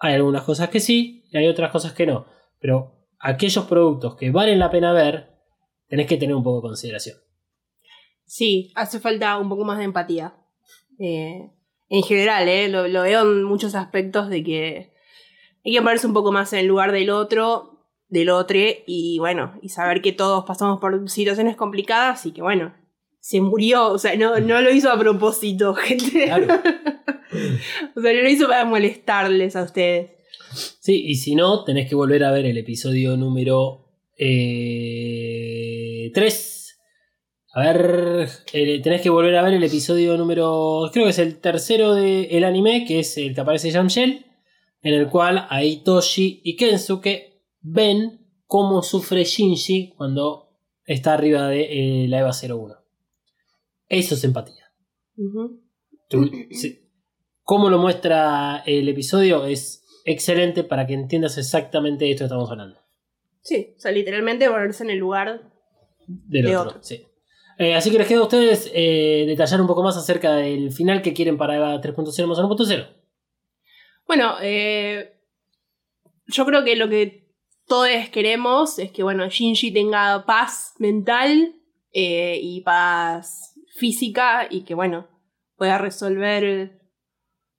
[0.00, 2.26] Hay algunas cosas que sí y hay otras cosas que no.
[2.58, 5.38] Pero aquellos productos que valen la pena ver,
[5.86, 7.16] tenés que tener un poco de consideración.
[8.24, 10.34] Sí, hace falta un poco más de empatía.
[10.98, 11.48] Eh,
[11.88, 14.92] en general, eh, lo, lo veo en muchos aspectos de que
[15.64, 19.60] hay que ponerse un poco más en el lugar del otro, del otro, y bueno,
[19.62, 22.74] y saber que todos pasamos por situaciones complicadas y que bueno,
[23.28, 26.24] se murió, o sea, no, no lo hizo a propósito, gente.
[26.24, 26.46] Claro.
[27.94, 30.12] o sea, no lo hizo para molestarles a ustedes.
[30.80, 36.78] Sí, y si no, tenés que volver a ver el episodio número 3.
[37.52, 41.38] A ver, eh, tenés que volver a ver el episodio número, creo que es el
[41.38, 44.24] tercero del anime, que es el que aparece Yamshell,
[44.80, 50.48] en el cual Aitoshi y Kensuke ven cómo sufre Shinji cuando
[50.86, 52.87] está arriba de eh, la EVA 01.
[53.88, 54.70] Eso es empatía.
[55.16, 55.60] Ujú.
[56.08, 56.84] Tú- sí.
[57.42, 62.50] Cómo lo muestra el episodio es excelente para que entiendas exactamente de esto que estamos
[62.50, 62.78] hablando.
[63.42, 65.50] Sí, o sea, literalmente ponerse en el lugar.
[66.06, 66.82] Del De otro, otro.
[66.82, 67.04] sí.
[67.58, 71.02] Eh, así que les queda a ustedes eh, detallar un poco más acerca del final
[71.02, 72.86] que quieren para EVA 3.0 más 1.0.
[74.06, 75.12] Bueno, eh,
[76.26, 77.26] yo creo que lo que
[77.66, 81.54] todos queremos es que, bueno, Shinji tenga paz mental
[81.92, 83.47] eh, y paz
[83.78, 85.08] física y que, bueno,
[85.56, 86.80] pueda resolver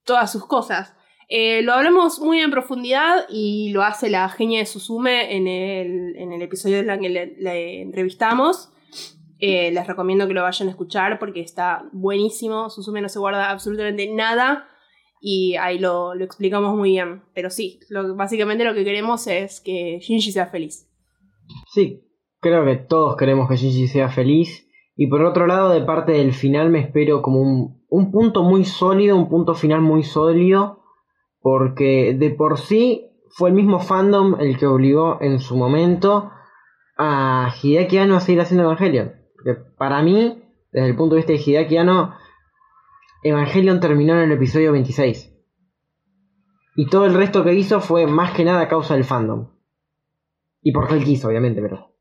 [0.03, 0.95] todas sus cosas.
[1.27, 6.15] Eh, lo hablamos muy en profundidad y lo hace la genia de Suzume en el,
[6.15, 8.71] en el episodio en el que le, entrevistamos.
[9.37, 12.69] Eh, les recomiendo que lo vayan a escuchar porque está buenísimo.
[12.69, 14.67] Suzume no se guarda absolutamente nada
[15.21, 17.21] y ahí lo, lo explicamos muy bien.
[17.35, 20.89] Pero sí, lo, básicamente lo que queremos es que Shinji sea feliz.
[21.73, 22.09] Sí,
[22.39, 24.68] creo que todos queremos que Gigi sea feliz.
[25.01, 28.65] Y por otro lado, de parte del final me espero como un, un punto muy
[28.65, 30.81] sólido, un punto final muy sólido.
[31.39, 36.31] Porque de por sí fue el mismo fandom el que obligó en su momento
[36.97, 39.13] a Hideaki Anno a seguir haciendo Evangelion.
[39.35, 40.43] Porque para mí,
[40.73, 42.15] desde el punto de vista de Hideaki Anno,
[43.23, 45.33] Evangelion terminó en el episodio 26.
[46.75, 49.47] Y todo el resto que hizo fue más que nada a causa del fandom.
[50.61, 51.93] Y porque él quiso, obviamente, pero.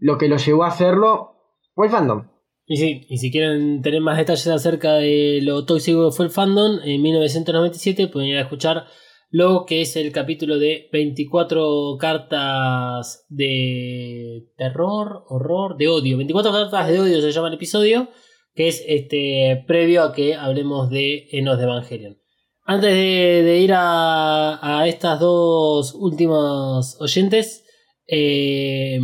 [0.00, 1.33] Lo que lo llevó a hacerlo
[1.74, 2.28] fue el fandom.
[2.66, 6.30] Y sí, y si quieren tener más detalles acerca de lo tóxico que fue el
[6.30, 8.86] fandom, en 1997 pueden ir a escuchar
[9.28, 16.16] lo que es el capítulo de 24 cartas de terror, horror, de odio.
[16.16, 18.08] 24 cartas de odio se llama el episodio,
[18.54, 22.18] que es este previo a que hablemos de Enos de Evangelion.
[22.64, 27.64] Antes de, ir a, a estas dos últimos oyentes,
[28.06, 29.00] eh,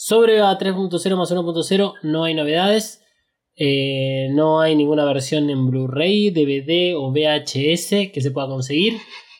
[0.00, 3.02] sobre a 3.0 más 1.0 no hay novedades.
[3.56, 8.94] Eh, no hay ninguna versión en Blu-ray, DVD o VHS que se pueda conseguir.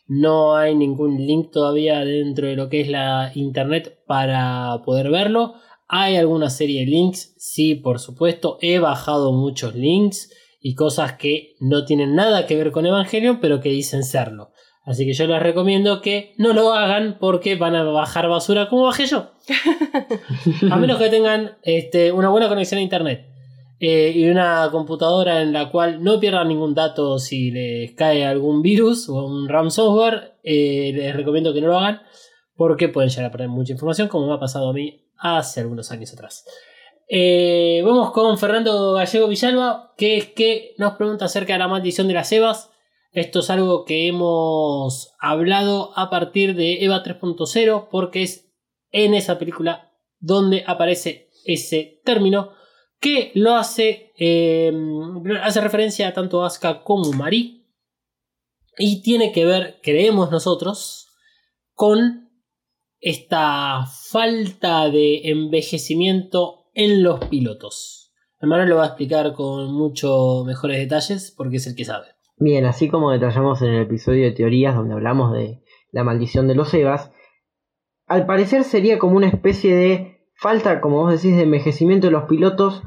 [0.09, 5.55] No hay ningún link todavía dentro de lo que es la internet para poder verlo.
[5.87, 8.59] Hay alguna serie de links, sí, por supuesto.
[8.61, 10.29] He bajado muchos links
[10.61, 14.51] y cosas que no tienen nada que ver con Evangelion, pero que dicen serlo.
[14.89, 18.84] Así que yo les recomiendo que no lo hagan porque van a bajar basura como
[18.84, 19.32] bajé yo.
[20.70, 23.26] A menos que tengan este, una buena conexión a internet
[23.80, 28.62] eh, y una computadora en la cual no pierdan ningún dato si les cae algún
[28.62, 32.01] virus o un ransomware, eh, les recomiendo que no lo hagan
[32.57, 35.91] porque pueden llegar a perder mucha información como me ha pasado a mí hace algunos
[35.91, 36.47] años atrás.
[37.11, 42.09] Eh, vamos con Fernando Gallego Villalba, que es que nos pregunta acerca de la maldición
[42.09, 42.70] de las Evas.
[43.11, 48.53] Esto es algo que hemos hablado a partir de Eva 3.0 porque es
[48.91, 52.53] en esa película donde aparece ese término
[53.01, 54.73] que lo hace, eh,
[55.43, 57.59] hace referencia a tanto Asuka como Mari
[58.77, 61.09] y tiene que ver, creemos nosotros,
[61.75, 62.31] con
[63.01, 68.13] esta falta de envejecimiento en los pilotos.
[68.41, 72.18] Hermano lo va a explicar con muchos mejores detalles porque es el que sabe.
[72.41, 76.55] Bien, así como detallamos en el episodio de teorías donde hablamos de la maldición de
[76.55, 77.11] los Evas,
[78.07, 82.24] al parecer sería como una especie de falta, como vos decís, de envejecimiento de los
[82.24, 82.82] pilotos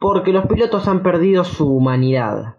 [0.00, 2.56] porque los pilotos han perdido su humanidad.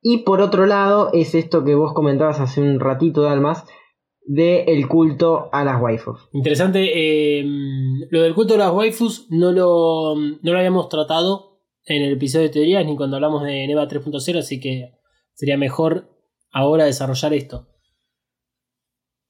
[0.00, 3.66] Y por otro lado es esto que vos comentabas hace un ratito, Dalmas,
[4.22, 6.28] de el culto a las waifus.
[6.32, 6.90] Interesante.
[6.94, 7.44] eh,
[8.10, 11.49] lo del culto de las waifus no lo, no lo habíamos tratado
[11.84, 14.92] en el episodio de teorías ni cuando hablamos de Neva 3.0, así que
[15.34, 16.10] sería mejor
[16.52, 17.68] ahora desarrollar esto.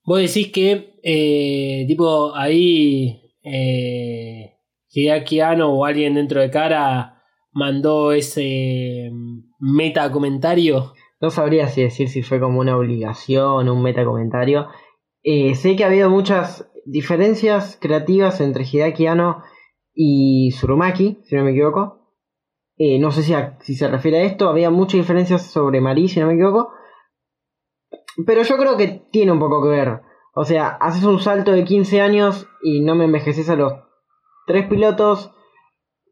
[0.05, 4.57] Vos decís que, eh, tipo, ahí eh,
[5.63, 7.23] o alguien dentro de cara
[7.53, 9.11] mandó ese
[9.59, 10.95] meta comentario.
[11.21, 14.69] No sabría si decir si fue como una obligación o un meta comentario.
[15.23, 19.43] Eh, sé que ha habido muchas diferencias creativas entre Hideaki Anno
[19.95, 22.00] y Surumaki, si no me equivoco.
[22.83, 24.49] Eh, no sé si, si se refiere a esto.
[24.49, 26.73] Había muchas diferencias sobre Marí, si no me equivoco.
[28.27, 30.01] Pero yo creo que tiene un poco que ver.
[30.35, 33.75] O sea, haces un salto de 15 años y no me envejeces a los
[34.47, 35.31] tres pilotos.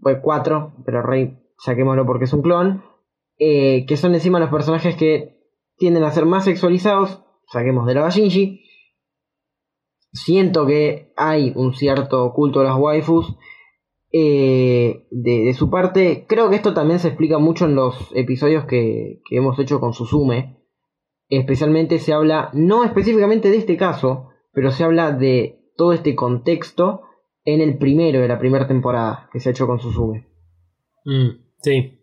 [0.01, 2.85] Pues cuatro, pero Rey, saquémoslo porque es un clon.
[3.39, 5.39] eh, que son encima los personajes que
[5.79, 7.23] tienden a ser más sexualizados.
[7.47, 8.61] Saquemos de la Bashinji.
[10.13, 13.37] Siento que hay un cierto culto a las waifus
[14.13, 16.27] eh, de, su parte.
[16.29, 19.93] Creo que esto también se explica mucho en los episodios que, que hemos hecho con
[19.93, 20.59] Suzume.
[21.29, 27.03] Especialmente se habla, no específicamente de este caso, pero se habla de todo este contexto
[27.45, 30.29] en el primero de la primera temporada que se ha hecho con Suzume.
[31.05, 31.29] Mm,
[31.63, 31.95] sí.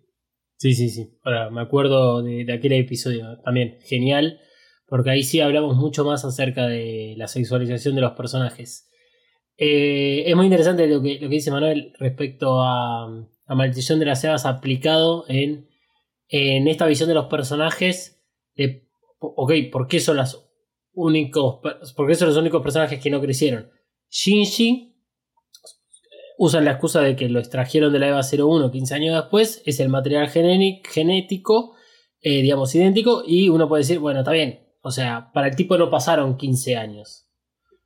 [0.57, 1.17] Sí, sí, sí.
[1.23, 3.77] Ahora, me acuerdo de aquel episodio también.
[3.83, 4.39] Genial.
[4.87, 8.87] Porque ahí sí hablamos mucho más acerca de la sexualización de los personajes.
[9.57, 14.45] Eh, es muy interesante lo que, dice Manuel respecto a, a Maldición de las Evas
[14.45, 15.69] aplicado en,
[16.29, 18.21] esta visión de los personajes.
[18.55, 18.87] De,
[19.19, 20.45] ok, ¿por qué son las
[20.93, 21.59] únicos,
[21.95, 23.69] por qué son los únicos personajes que no crecieron?
[24.09, 24.95] Shinji
[26.37, 29.79] usan la excusa de que lo extrajeron de la EVA 01 15 años después, es
[29.79, 31.75] el material gené- genético,
[32.21, 35.77] eh, digamos, idéntico, y uno puede decir, bueno, está bien, o sea, para el tipo
[35.77, 37.24] no pasaron 15 años.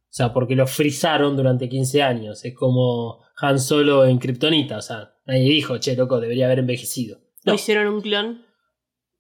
[0.10, 2.44] O sea, porque lo frizaron durante 15 años.
[2.44, 4.78] Es como Han Solo en Kryptonita.
[4.78, 7.20] O sea, nadie dijo, che, loco, debería haber envejecido.
[7.46, 7.54] ¿No No.
[7.54, 8.44] hicieron un clon?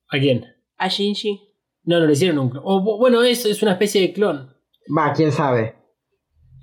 [0.10, 0.46] ¿A quién?
[0.78, 1.40] A Shinji.
[1.84, 2.64] No, no le hicieron un clon.
[2.66, 4.54] O, bueno, es, es una especie de clon.
[4.98, 5.76] Va, quién sabe.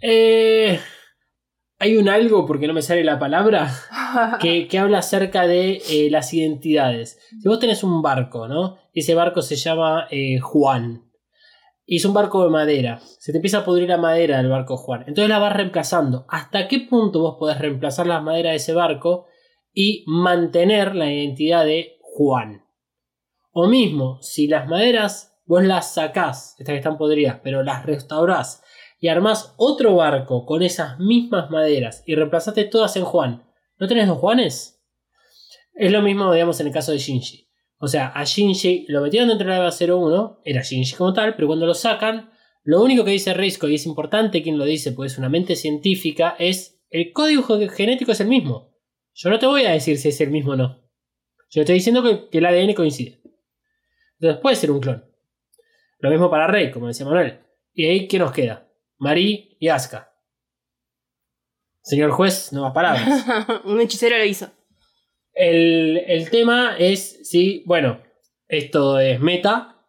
[0.02, 0.78] Eh,
[1.78, 3.70] hay un algo, porque no me sale la palabra,
[4.40, 7.18] que, que habla acerca de eh, las identidades.
[7.40, 8.78] Si vos tenés un barco, ¿no?
[8.92, 11.05] Ese barco se llama eh, Juan.
[11.86, 13.00] Y es un barco de madera.
[13.18, 15.04] Se te empieza a pudrir la madera del barco Juan.
[15.06, 16.26] Entonces la vas reemplazando.
[16.28, 19.26] ¿Hasta qué punto vos podés reemplazar las maderas de ese barco
[19.72, 22.64] y mantener la identidad de Juan?
[23.52, 28.62] O mismo, si las maderas vos las sacás, estas que están podridas, pero las restaurás
[28.98, 33.44] y armás otro barco con esas mismas maderas y reemplazaste todas en Juan,
[33.78, 34.82] ¿no tenés dos Juanes?
[35.74, 37.45] Es lo mismo, digamos, en el caso de Shinji.
[37.78, 41.34] O sea, a Shinji lo metieron dentro de la EVA 01, era Shinji como tal,
[41.34, 42.30] pero cuando lo sacan,
[42.64, 45.56] lo único que dice Risco, y es importante quien lo dice, porque es una mente
[45.56, 48.74] científica, es el código ge- genético es el mismo.
[49.14, 50.82] Yo no te voy a decir si es el mismo o no.
[51.50, 53.20] Yo estoy diciendo que, el ADN coincide.
[54.18, 55.04] Entonces puede ser un clon.
[56.00, 57.40] Lo mismo para Rey, como decía Manuel.
[57.72, 58.68] Y ahí, ¿qué nos queda?
[58.98, 60.12] Marí y Asuka.
[61.82, 63.24] Señor juez, nuevas palabras.
[63.64, 64.50] un hechicero lo hizo.
[65.36, 68.00] El, el tema es si, bueno,
[68.48, 69.84] esto es meta,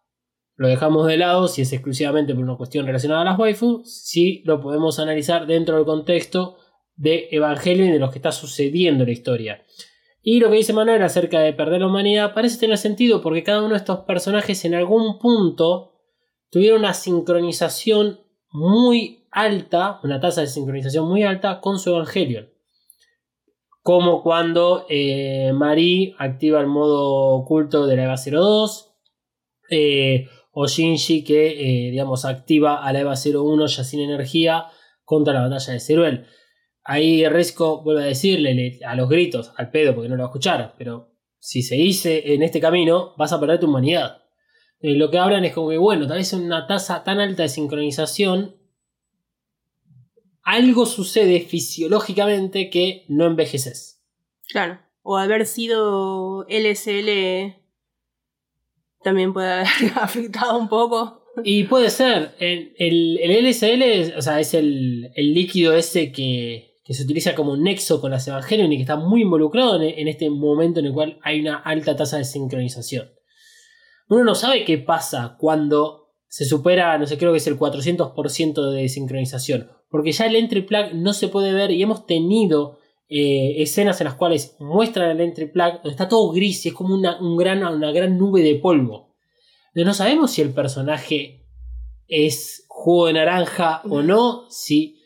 [0.56, 4.42] lo dejamos de lado, si es exclusivamente por una cuestión relacionada a las waifu, si
[4.44, 6.58] lo podemos analizar dentro del contexto
[6.96, 9.64] de Evangelion y de lo que está sucediendo en la historia.
[10.20, 13.60] Y lo que dice Manuel acerca de perder la humanidad parece tener sentido porque cada
[13.60, 15.94] uno de estos personajes en algún punto
[16.50, 18.20] tuvieron una sincronización
[18.50, 22.50] muy alta, una tasa de sincronización muy alta con su Evangelion
[23.88, 28.92] como cuando eh, Marie activa el modo oculto de la EVA 02,
[29.70, 34.66] eh, o Shinji que, eh, digamos, activa a la EVA 01 ya sin energía
[35.06, 36.26] contra la batalla de Ceruel.
[36.84, 40.26] Ahí Resco vuelve a decirle le- a los gritos, al pedo, porque no lo va
[40.26, 44.18] a escuchar, pero si seguís en este camino, vas a perder tu humanidad.
[44.80, 47.48] Eh, lo que hablan es como que, bueno, tal vez una tasa tan alta de
[47.48, 48.54] sincronización,
[50.50, 54.02] algo sucede fisiológicamente que no envejeces.
[54.48, 54.78] Claro.
[55.02, 57.54] O haber sido LSL
[59.02, 59.66] también puede haber
[60.00, 61.22] afectado un poco.
[61.44, 66.10] Y puede ser, el, el- el LSL es, o sea, es el, el líquido ese
[66.10, 69.98] que, que se utiliza como nexo con las Evangelion y que está muy involucrado en,
[69.98, 73.08] en este momento en el cual hay una alta tasa de sincronización.
[74.08, 78.70] uno no sabe qué pasa cuando se supera, no sé, creo que es el 400%
[78.72, 79.70] de sincronización.
[79.88, 82.78] Porque ya el entry plug no se puede ver y hemos tenido
[83.08, 86.74] eh, escenas en las cuales muestran el entry plug donde está todo gris y es
[86.74, 89.14] como una, un gran, una gran nube de polvo.
[89.74, 91.46] No sabemos si el personaje
[92.08, 94.46] es jugo de naranja o no.
[94.50, 95.00] Si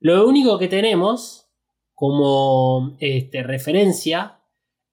[0.00, 1.46] lo único que tenemos
[1.94, 4.40] como este, referencia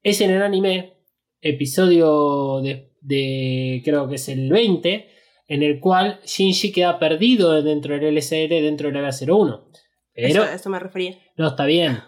[0.04, 0.94] es en el anime,
[1.42, 5.08] episodio de, de creo que es el 20,
[5.48, 9.70] en el cual Shinji queda perdido dentro del LSR dentro del área 01.
[10.14, 11.18] Pero Eso, eso me refería.
[11.38, 12.00] no está bien.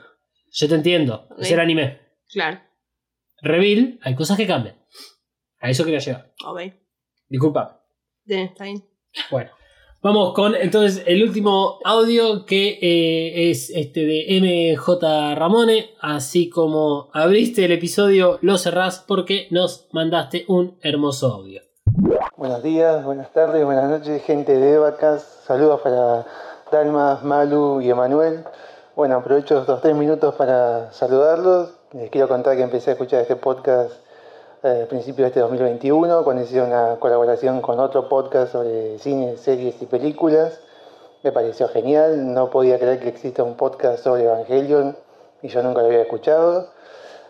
[0.52, 1.28] Yo te entiendo.
[1.38, 2.00] Es el anime.
[2.32, 2.60] Claro.
[3.42, 4.76] Reveal, hay cosas que cambian.
[5.60, 6.34] A eso quería llegar.
[6.46, 6.62] Ok.
[7.28, 7.84] Disculpa.
[8.26, 8.84] Está bien.
[9.32, 9.52] Bueno,
[10.02, 15.92] vamos con entonces el último audio que eh, es este de MJ Ramone.
[16.00, 21.62] Así como abriste el episodio, lo cerrás porque nos mandaste un hermoso audio.
[22.38, 25.24] Buenos días, buenas tardes, buenas noches, gente de Evacas.
[25.48, 26.24] Saludos para
[26.72, 28.44] Dalma, Malu y Emanuel.
[28.96, 31.72] Bueno, aprovecho estos tres minutos para saludarlos.
[31.94, 33.92] Les quiero contar que empecé a escuchar este podcast
[34.62, 39.36] eh, a principios de este 2021, cuando hice una colaboración con otro podcast sobre cine,
[39.38, 40.60] series y películas.
[41.24, 44.96] Me pareció genial, no podía creer que exista un podcast sobre Evangelion
[45.42, 46.68] y yo nunca lo había escuchado.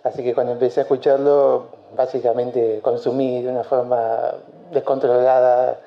[0.08, 4.36] Así que cuando empecé a escucharlo, básicamente consumí de una forma
[4.72, 5.80] descontrolada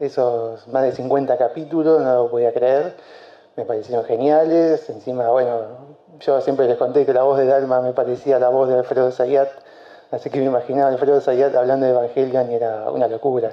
[0.00, 2.94] esos más de 50 capítulos, no lo podía creer.
[3.54, 4.88] Me parecieron geniales.
[4.88, 5.60] Encima, bueno,
[6.20, 9.10] yo siempre les conté que la voz de Dalma me parecía la voz de Alfredo
[9.10, 9.50] Zayat,
[10.10, 13.52] así que me imaginaba a Alfredo Zayat hablando de Evangelion y era una locura.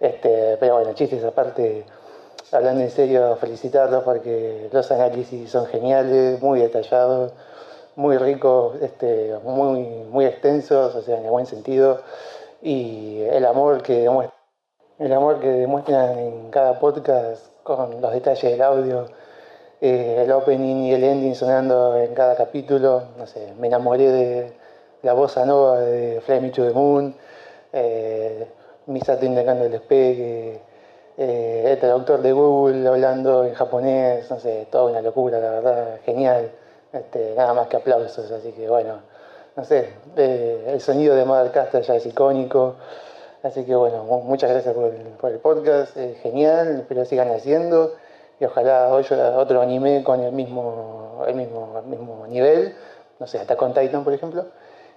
[0.00, 1.84] Este, pero bueno, chistes aparte,
[2.50, 7.32] hablando en serio, felicitarlos porque los análisis son geniales, muy detallados
[7.96, 12.00] muy ricos, este, muy, muy extensos, o sea, en el buen sentido,
[12.62, 14.38] y el amor que demuestran,
[14.98, 19.06] el amor que demuestran en cada podcast con los detalles del audio,
[19.80, 24.52] eh, el opening y el ending sonando en cada capítulo, no sé, me enamoré de
[25.02, 27.14] la voz nova de Fly Me to the Moon,
[27.72, 28.46] eh,
[28.86, 30.60] Misato indicando el despegue,
[31.18, 36.00] eh, el traductor de Google hablando en japonés, no sé, toda una locura, la verdad,
[36.04, 36.50] genial.
[36.92, 38.98] Este, nada más que aplausos, así que bueno,
[39.56, 42.76] no sé, eh, el sonido de Mothercaster ya es icónico,
[43.42, 47.30] así que bueno, mu- muchas gracias por el, por el podcast, es genial, espero sigan
[47.30, 47.94] haciendo
[48.38, 52.74] y ojalá otro anime con el mismo, el mismo, el mismo nivel,
[53.18, 54.46] no sé, hasta con Titan por ejemplo.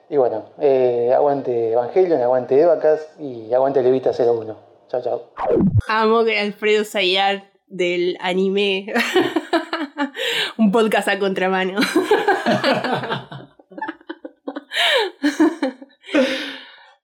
[0.10, 4.56] Y bueno, eh, aguante Evangelion, aguante Evacas y aguante Levita 01.
[4.90, 5.22] Chao, chao.
[5.88, 8.94] Amo que Alfredo Sayar del anime.
[10.58, 11.80] Un podcast a contramano.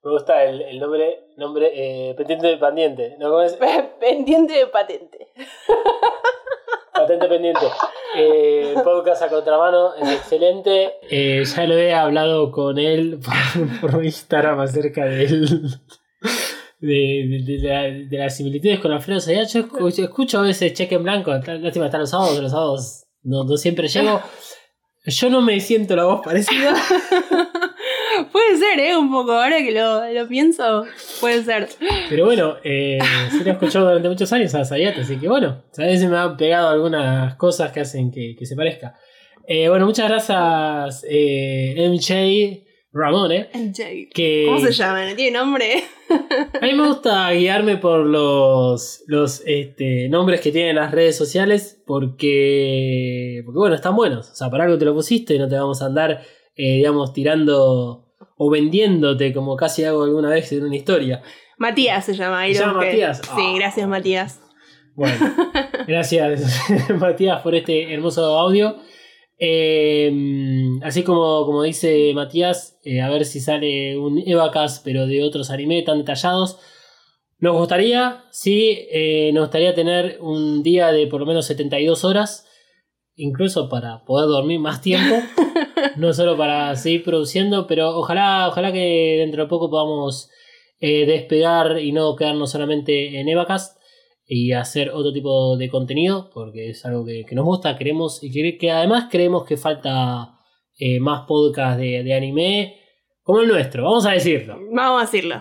[0.03, 3.15] Me gusta el, el nombre, nombre eh, pendiente de pendiente.
[3.19, 3.29] ¿no?
[3.29, 3.53] ¿Cómo es?
[3.99, 5.27] Pendiente de patente.
[6.93, 7.65] Patente pendiente.
[8.17, 10.93] Eh, podcast a contramano es excelente.
[11.09, 13.19] Eh, ya lo he hablado con él
[13.79, 15.69] por, por Instagram acerca del.
[16.79, 19.47] De, de- de la- de las similitudes con Alfredo Sayat.
[19.49, 21.31] Yo escucho, escucho a veces cheque en blanco.
[21.31, 24.21] Lástima están los sábados, los sábados no, no siempre llego.
[25.05, 26.75] Yo no me siento la voz parecida.
[28.31, 28.95] Puede ser, ¿eh?
[28.95, 29.31] Un poco.
[29.31, 30.85] Ahora que lo, lo pienso,
[31.19, 31.69] puede ser.
[32.09, 32.99] Pero bueno, eh,
[33.31, 36.17] se lo he escuchado durante muchos años a Sayat, así que bueno, a veces me
[36.17, 38.95] han pegado algunas cosas que hacen que, que se parezca.
[39.47, 43.49] Eh, bueno, muchas gracias, eh, MJ Ramone.
[43.75, 44.09] Jay.
[44.09, 45.05] Que ¿Cómo se llama?
[45.09, 45.83] ¿No tiene nombre?
[46.61, 51.81] A mí me gusta guiarme por los, los este, nombres que tienen las redes sociales
[51.87, 54.29] porque, porque, bueno, están buenos.
[54.31, 56.21] O sea, para algo te lo pusiste, no te vamos a andar,
[56.55, 58.07] eh, digamos, tirando
[58.37, 61.21] o vendiéndote como casi hago alguna vez en una historia.
[61.57, 62.39] Matías se llama.
[62.41, 62.83] ahí ¿Se llama.
[62.83, 63.19] Matías?
[63.19, 63.53] Sí, Ah.
[63.55, 64.41] gracias, Matías.
[64.95, 65.15] Bueno,
[65.87, 66.59] gracias
[66.99, 68.75] Matías por este hermoso audio.
[69.43, 70.13] Eh,
[70.83, 75.49] así como, como dice Matías, eh, a ver si sale un Evacas, pero de otros
[75.49, 76.59] anime tan detallados.
[77.39, 82.47] Nos gustaría, sí, eh, nos gustaría tener un día de por lo menos 72 horas,
[83.15, 85.15] incluso para poder dormir más tiempo,
[85.97, 90.29] no solo para seguir produciendo, pero ojalá, ojalá que dentro de poco podamos
[90.79, 93.80] eh, despegar y no quedarnos solamente en Evacast
[94.33, 98.31] y hacer otro tipo de contenido, porque es algo que, que nos gusta, queremos y
[98.31, 100.39] que, que además creemos que falta
[100.79, 102.77] eh, más podcast de, de anime
[103.23, 104.57] como el nuestro, vamos a decirlo.
[104.71, 105.35] Vamos a decirlo.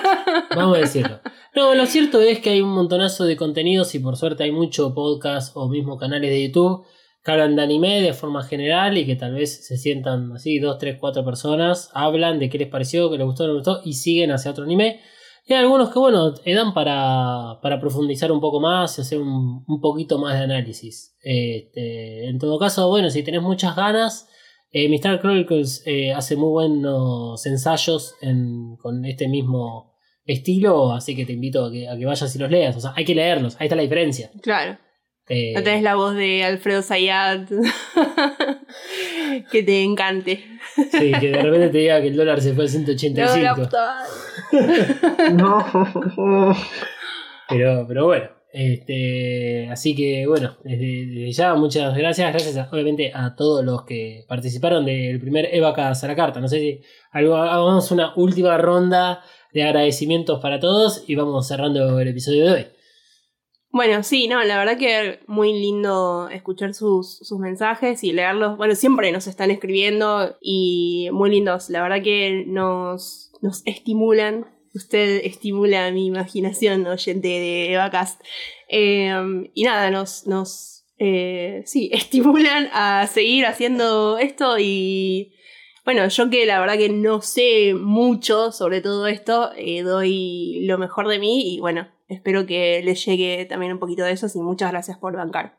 [0.54, 1.20] Vamos a decirlo.
[1.56, 4.94] No, lo cierto es que hay un montonazo de contenidos y por suerte hay mucho
[4.94, 6.86] podcast o mismo canales de YouTube
[7.24, 10.78] que hablan de anime de forma general y que tal vez se sientan así, dos,
[10.78, 13.94] tres, cuatro personas, hablan de qué les pareció, qué les gustó, no les gustó y
[13.94, 15.00] siguen hacia otro anime.
[15.48, 19.20] Y hay algunos que, bueno, te dan para, para profundizar un poco más y hacer
[19.20, 21.16] un, un poquito más de análisis.
[21.22, 24.28] Este, en todo caso, bueno, si tenés muchas ganas,
[24.72, 25.20] eh, Mr.
[25.20, 29.94] Chronicles eh, hace muy buenos ensayos en- con este mismo
[30.24, 32.76] estilo, así que te invito a que, a que vayas y los leas.
[32.76, 34.32] O sea, hay que leerlos, ahí está la diferencia.
[34.42, 34.76] Claro.
[35.28, 37.48] Eh, No tenés la voz de Alfredo Zayat
[39.50, 40.44] que te encante.
[40.76, 43.42] sí, que de repente te diga que el dólar se fue a No, 185.
[43.42, 43.96] la puta
[44.52, 45.32] madre.
[45.34, 46.56] No.
[47.48, 52.32] Pero, pero bueno, este, así que bueno, desde, desde ya muchas gracias.
[52.32, 56.40] Gracias a- obviamente a todos los que participaron del primer Evacas a la carta.
[56.40, 56.80] No sé si
[57.12, 59.22] algo, hagamos una última ronda
[59.52, 62.66] de agradecimientos para todos y vamos cerrando el episodio de hoy.
[63.70, 68.56] Bueno, sí, no, la verdad que muy lindo escuchar sus, sus mensajes y leerlos.
[68.56, 71.68] Bueno, siempre nos están escribiendo y muy lindos.
[71.68, 74.46] La verdad que nos, nos estimulan.
[74.74, 78.20] Usted estimula mi imaginación, oyente de Evacast.
[78.68, 79.12] Eh,
[79.54, 85.34] y nada, nos, nos eh, sí, estimulan a seguir haciendo esto y
[85.86, 90.76] bueno, yo que la verdad que no sé mucho sobre todo esto, eh, doy lo
[90.76, 94.42] mejor de mí y bueno, espero que les llegue también un poquito de eso y
[94.42, 95.56] muchas gracias por bancar.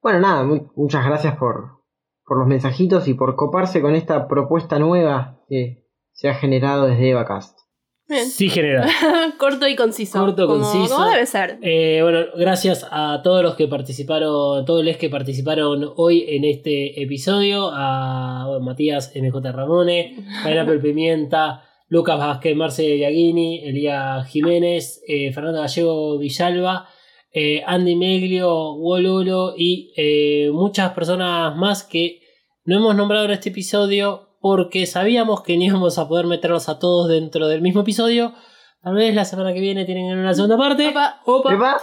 [0.00, 1.82] Bueno, nada, mu- muchas gracias por,
[2.24, 7.10] por los mensajitos y por coparse con esta propuesta nueva que se ha generado desde
[7.10, 7.58] Evacast.
[8.08, 8.26] Bien.
[8.26, 8.88] Sí, general.
[9.38, 10.18] Corto y conciso.
[10.20, 10.94] Corto, como, conciso.
[10.94, 11.58] como debe ser.
[11.62, 17.02] Eh, bueno, gracias a todos los que participaron, todos los que participaron hoy en este
[17.02, 25.32] episodio, a bueno, Matías MJ Ramone, Pineapple Pimienta, Lucas Vázquez, Marce Biagini, Elía Jiménez, eh,
[25.32, 26.88] Fernando Gallego Villalba,
[27.32, 32.20] eh, Andy Meglio, Wololo y eh, muchas personas más que
[32.64, 36.78] no hemos nombrado en este episodio porque sabíamos que no íbamos a poder meterlos a
[36.78, 38.32] todos dentro del mismo episodio.
[38.80, 40.86] Tal vez la semana que viene tienen una segunda parte.
[40.86, 41.20] Opa.
[41.26, 41.52] Opa.
[41.52, 41.76] Epa,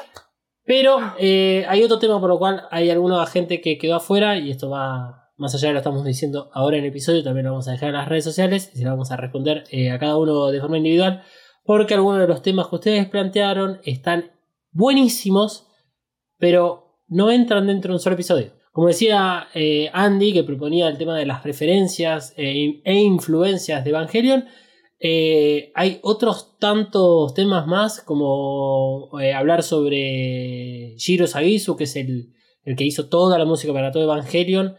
[0.63, 4.49] Pero eh, hay otro tema por lo cual hay alguna gente que quedó afuera y
[4.49, 7.51] esto va más allá de lo que estamos diciendo ahora en el episodio, también lo
[7.51, 9.99] vamos a dejar en las redes sociales y se lo vamos a responder eh, a
[9.99, 11.21] cada uno de forma individual
[11.65, 14.31] porque algunos de los temas que ustedes plantearon están
[14.71, 15.67] buenísimos
[16.37, 18.53] pero no entran dentro de un solo episodio.
[18.73, 23.91] Como decía eh, Andy, que proponía el tema de las referencias eh, e influencias de
[23.91, 24.45] Evangelion,
[24.99, 32.33] eh, hay otros tantos temas más, como hablar sobre Shiro Sagisu, que es el,
[32.63, 34.75] el que hizo toda la música para todo Evangelion.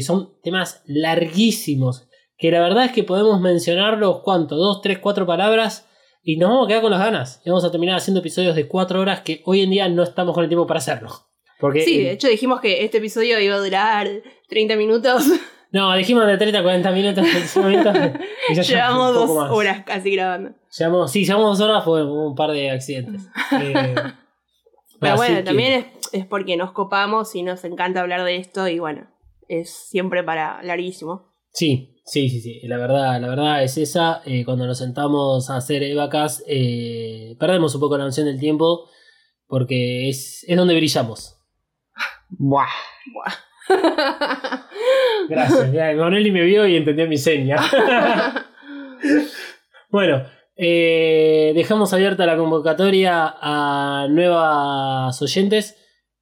[0.00, 4.56] Son temas larguísimos, que la verdad es que podemos mencionarlos, ¿cuánto?
[4.56, 5.86] Dos, tres, cuatro palabras,
[6.22, 7.42] y nos vamos a quedar con las ganas.
[7.44, 10.34] Y vamos a terminar haciendo episodios de cuatro horas que hoy en día no estamos
[10.34, 11.29] con el tiempo para hacerlo.
[11.60, 14.08] Porque, Sí, de hecho dijimos que este episodio iba a durar
[14.48, 15.24] 30 minutos.
[15.72, 17.22] No, dijimos de 30 a 40 minutos.
[17.22, 17.94] 25 minutos
[18.48, 19.52] y ya Llevamos dos más.
[19.52, 20.50] horas casi grabando.
[20.76, 23.22] Llevamos, sí, llevamos dos horas por un par de accidentes.
[23.52, 23.94] Eh,
[24.98, 28.66] Pero bueno, que- también es, es porque nos copamos y nos encanta hablar de esto
[28.66, 29.06] y bueno,
[29.46, 31.32] es siempre para larguísimo.
[31.52, 32.60] Sí, sí, sí, sí.
[32.66, 34.22] La verdad, la verdad es esa.
[34.26, 38.88] Eh, cuando nos sentamos a hacer Evacas, eh, perdemos un poco la noción del tiempo
[39.46, 41.36] porque es, es donde brillamos.
[42.30, 42.68] Buah.
[45.28, 45.72] Gracias.
[45.72, 47.56] Ya, me vio y entendió mi seña.
[49.90, 50.24] bueno,
[50.56, 55.76] eh, dejamos abierta la convocatoria a nuevas oyentes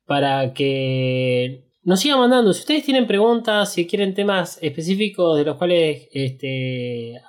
[0.05, 2.52] para que nos sigan mandando.
[2.52, 7.20] Si ustedes tienen preguntas, si quieren temas específicos de los cuales este,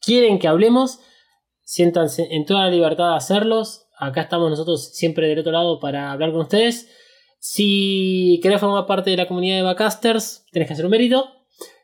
[0.00, 1.00] quieren que hablemos,
[1.62, 3.88] siéntanse en toda la libertad de hacerlos.
[3.98, 6.90] Acá estamos nosotros siempre del otro lado para hablar con ustedes.
[7.38, 11.32] Si querés formar parte de la comunidad de Backcasters, tenés que hacer un mérito.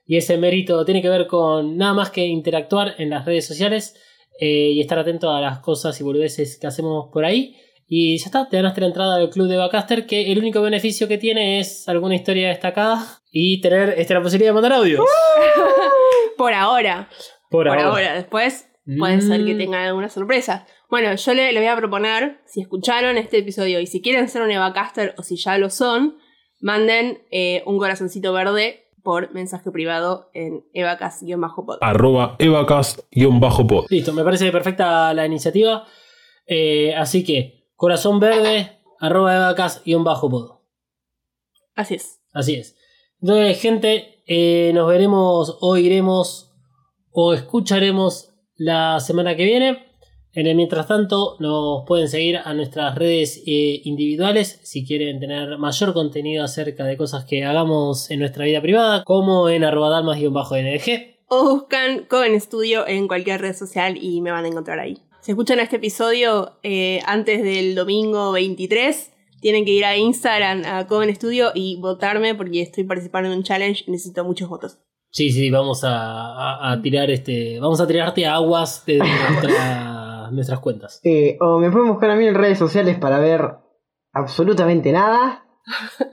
[0.06, 3.94] Y ese mérito tiene que ver con nada más que interactuar en las redes sociales
[4.40, 7.56] eh, y estar atento a las cosas y boludeces que hacemos por ahí.
[7.86, 11.06] Y ya está, te ganaste la entrada al club de Backcaster, que el único beneficio
[11.08, 15.04] que tiene es alguna historia destacada y tener este, la posibilidad de mandar audios.
[16.36, 17.08] Por ahora.
[17.50, 17.88] Por, Por ahora.
[17.88, 18.14] ahora.
[18.14, 19.58] Después puede ser que Mm.
[19.58, 20.66] tengan alguna sorpresa.
[20.90, 24.42] Bueno, yo le, le voy a proponer, si escucharon este episodio y si quieren ser
[24.42, 26.18] un Evacaster o si ya lo son,
[26.60, 31.78] manden eh, un corazoncito verde por mensaje privado en evacas-pod.
[31.80, 33.86] arroba evacast-pod.
[33.90, 35.84] Listo, me parece perfecta la iniciativa.
[36.46, 40.62] Eh, así que, corazón verde, arroba evacas y un bajo podo.
[41.74, 42.20] Así es.
[42.32, 42.76] Así es.
[43.20, 46.52] Entonces, gente, eh, nos veremos o iremos
[47.10, 48.31] o escucharemos
[48.62, 49.86] la semana que viene.
[50.34, 55.58] En el mientras tanto, nos pueden seguir a nuestras redes eh, individuales si quieren tener
[55.58, 61.16] mayor contenido acerca de cosas que hagamos en nuestra vida privada, como en arroba dalmas-ndg.
[61.28, 64.98] o buscan Coven Studio en cualquier red social y me van a encontrar ahí.
[65.20, 69.10] Si escuchan este episodio eh, antes del domingo 23,
[69.40, 73.44] tienen que ir a Instagram a Coven Studio y votarme porque estoy participando en un
[73.44, 74.78] challenge y necesito muchos votos.
[75.12, 77.60] Sí, sí, vamos a, a- a tirar este.
[77.60, 81.00] Vamos a tirarte aguas de nuestra- nuestras cuentas.
[81.04, 83.42] Eh, o me pueden buscar a mí en redes sociales para ver
[84.12, 85.44] absolutamente nada.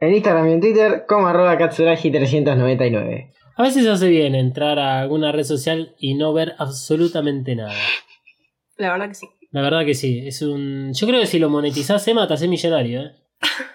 [0.00, 3.32] En Instagram y en Twitter como arroba katsuragi399.
[3.56, 7.72] A veces hace bien entrar a alguna red social y no ver absolutamente nada.
[8.76, 9.26] La verdad que sí.
[9.52, 10.92] La verdad que sí, es un.
[10.92, 13.12] Yo creo que si lo monetizás, Emma, te haces millonario, ¿eh?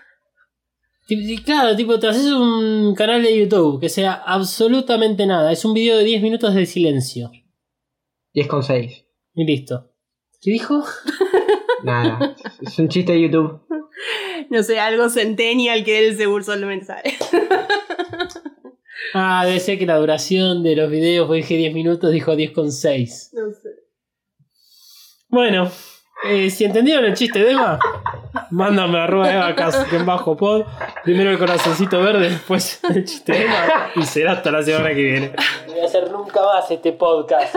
[1.44, 5.52] Claro, tipo, te haces un canal de YouTube que sea absolutamente nada.
[5.52, 7.32] Es un video de 10 minutos de silencio.
[8.36, 9.06] 10,6.
[9.34, 9.92] Y listo.
[10.42, 10.84] ¿Qué dijo?
[11.84, 12.36] Nada.
[12.62, 13.62] es un chiste de YouTube.
[14.50, 17.14] No sé, algo centennial que él seguro solamente sabe.
[19.14, 23.30] Ah, debe ser que la duración de los videos fue dije 10 minutos, dijo 10,6.
[23.34, 23.70] No sé.
[25.30, 25.72] Bueno,
[26.26, 27.80] eh, si entendieron el chiste de Eva,
[28.52, 29.56] mándame arroba Eva
[29.92, 30.66] en bajo pod.
[31.04, 33.90] Primero el corazoncito verde, después el chiste de Eva.
[33.96, 35.32] Y será hasta la semana que viene.
[35.68, 37.56] No voy a hacer nunca más este podcast.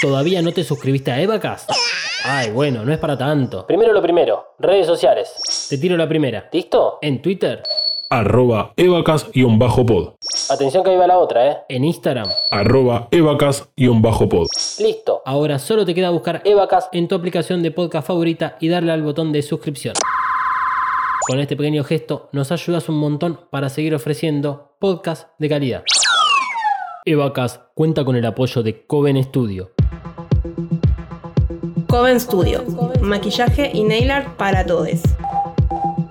[0.00, 1.70] ¿Todavía no te suscribiste a EvaCast?
[2.24, 3.66] Ay, bueno, no es para tanto.
[3.66, 5.66] Primero lo primero, redes sociales.
[5.68, 6.48] Te tiro la primera.
[6.52, 6.98] ¿Listo?
[7.02, 7.62] En Twitter.
[8.12, 10.14] Arroba evacas-pod.
[10.50, 11.58] Atención que ahí va la otra, ¿eh?
[11.68, 12.28] En Instagram.
[12.50, 14.46] Arroba evacas-pod.
[14.80, 15.22] Listo.
[15.24, 19.02] Ahora solo te queda buscar Evacas en tu aplicación de podcast favorita y darle al
[19.02, 19.94] botón de suscripción.
[21.26, 25.82] Con este pequeño gesto nos ayudas un montón para seguir ofreciendo podcast de calidad.
[27.04, 29.70] Evacas cuenta con el apoyo de Coven Studio.
[31.88, 32.64] Coven Studio.
[33.02, 35.02] Maquillaje y nail art para todos.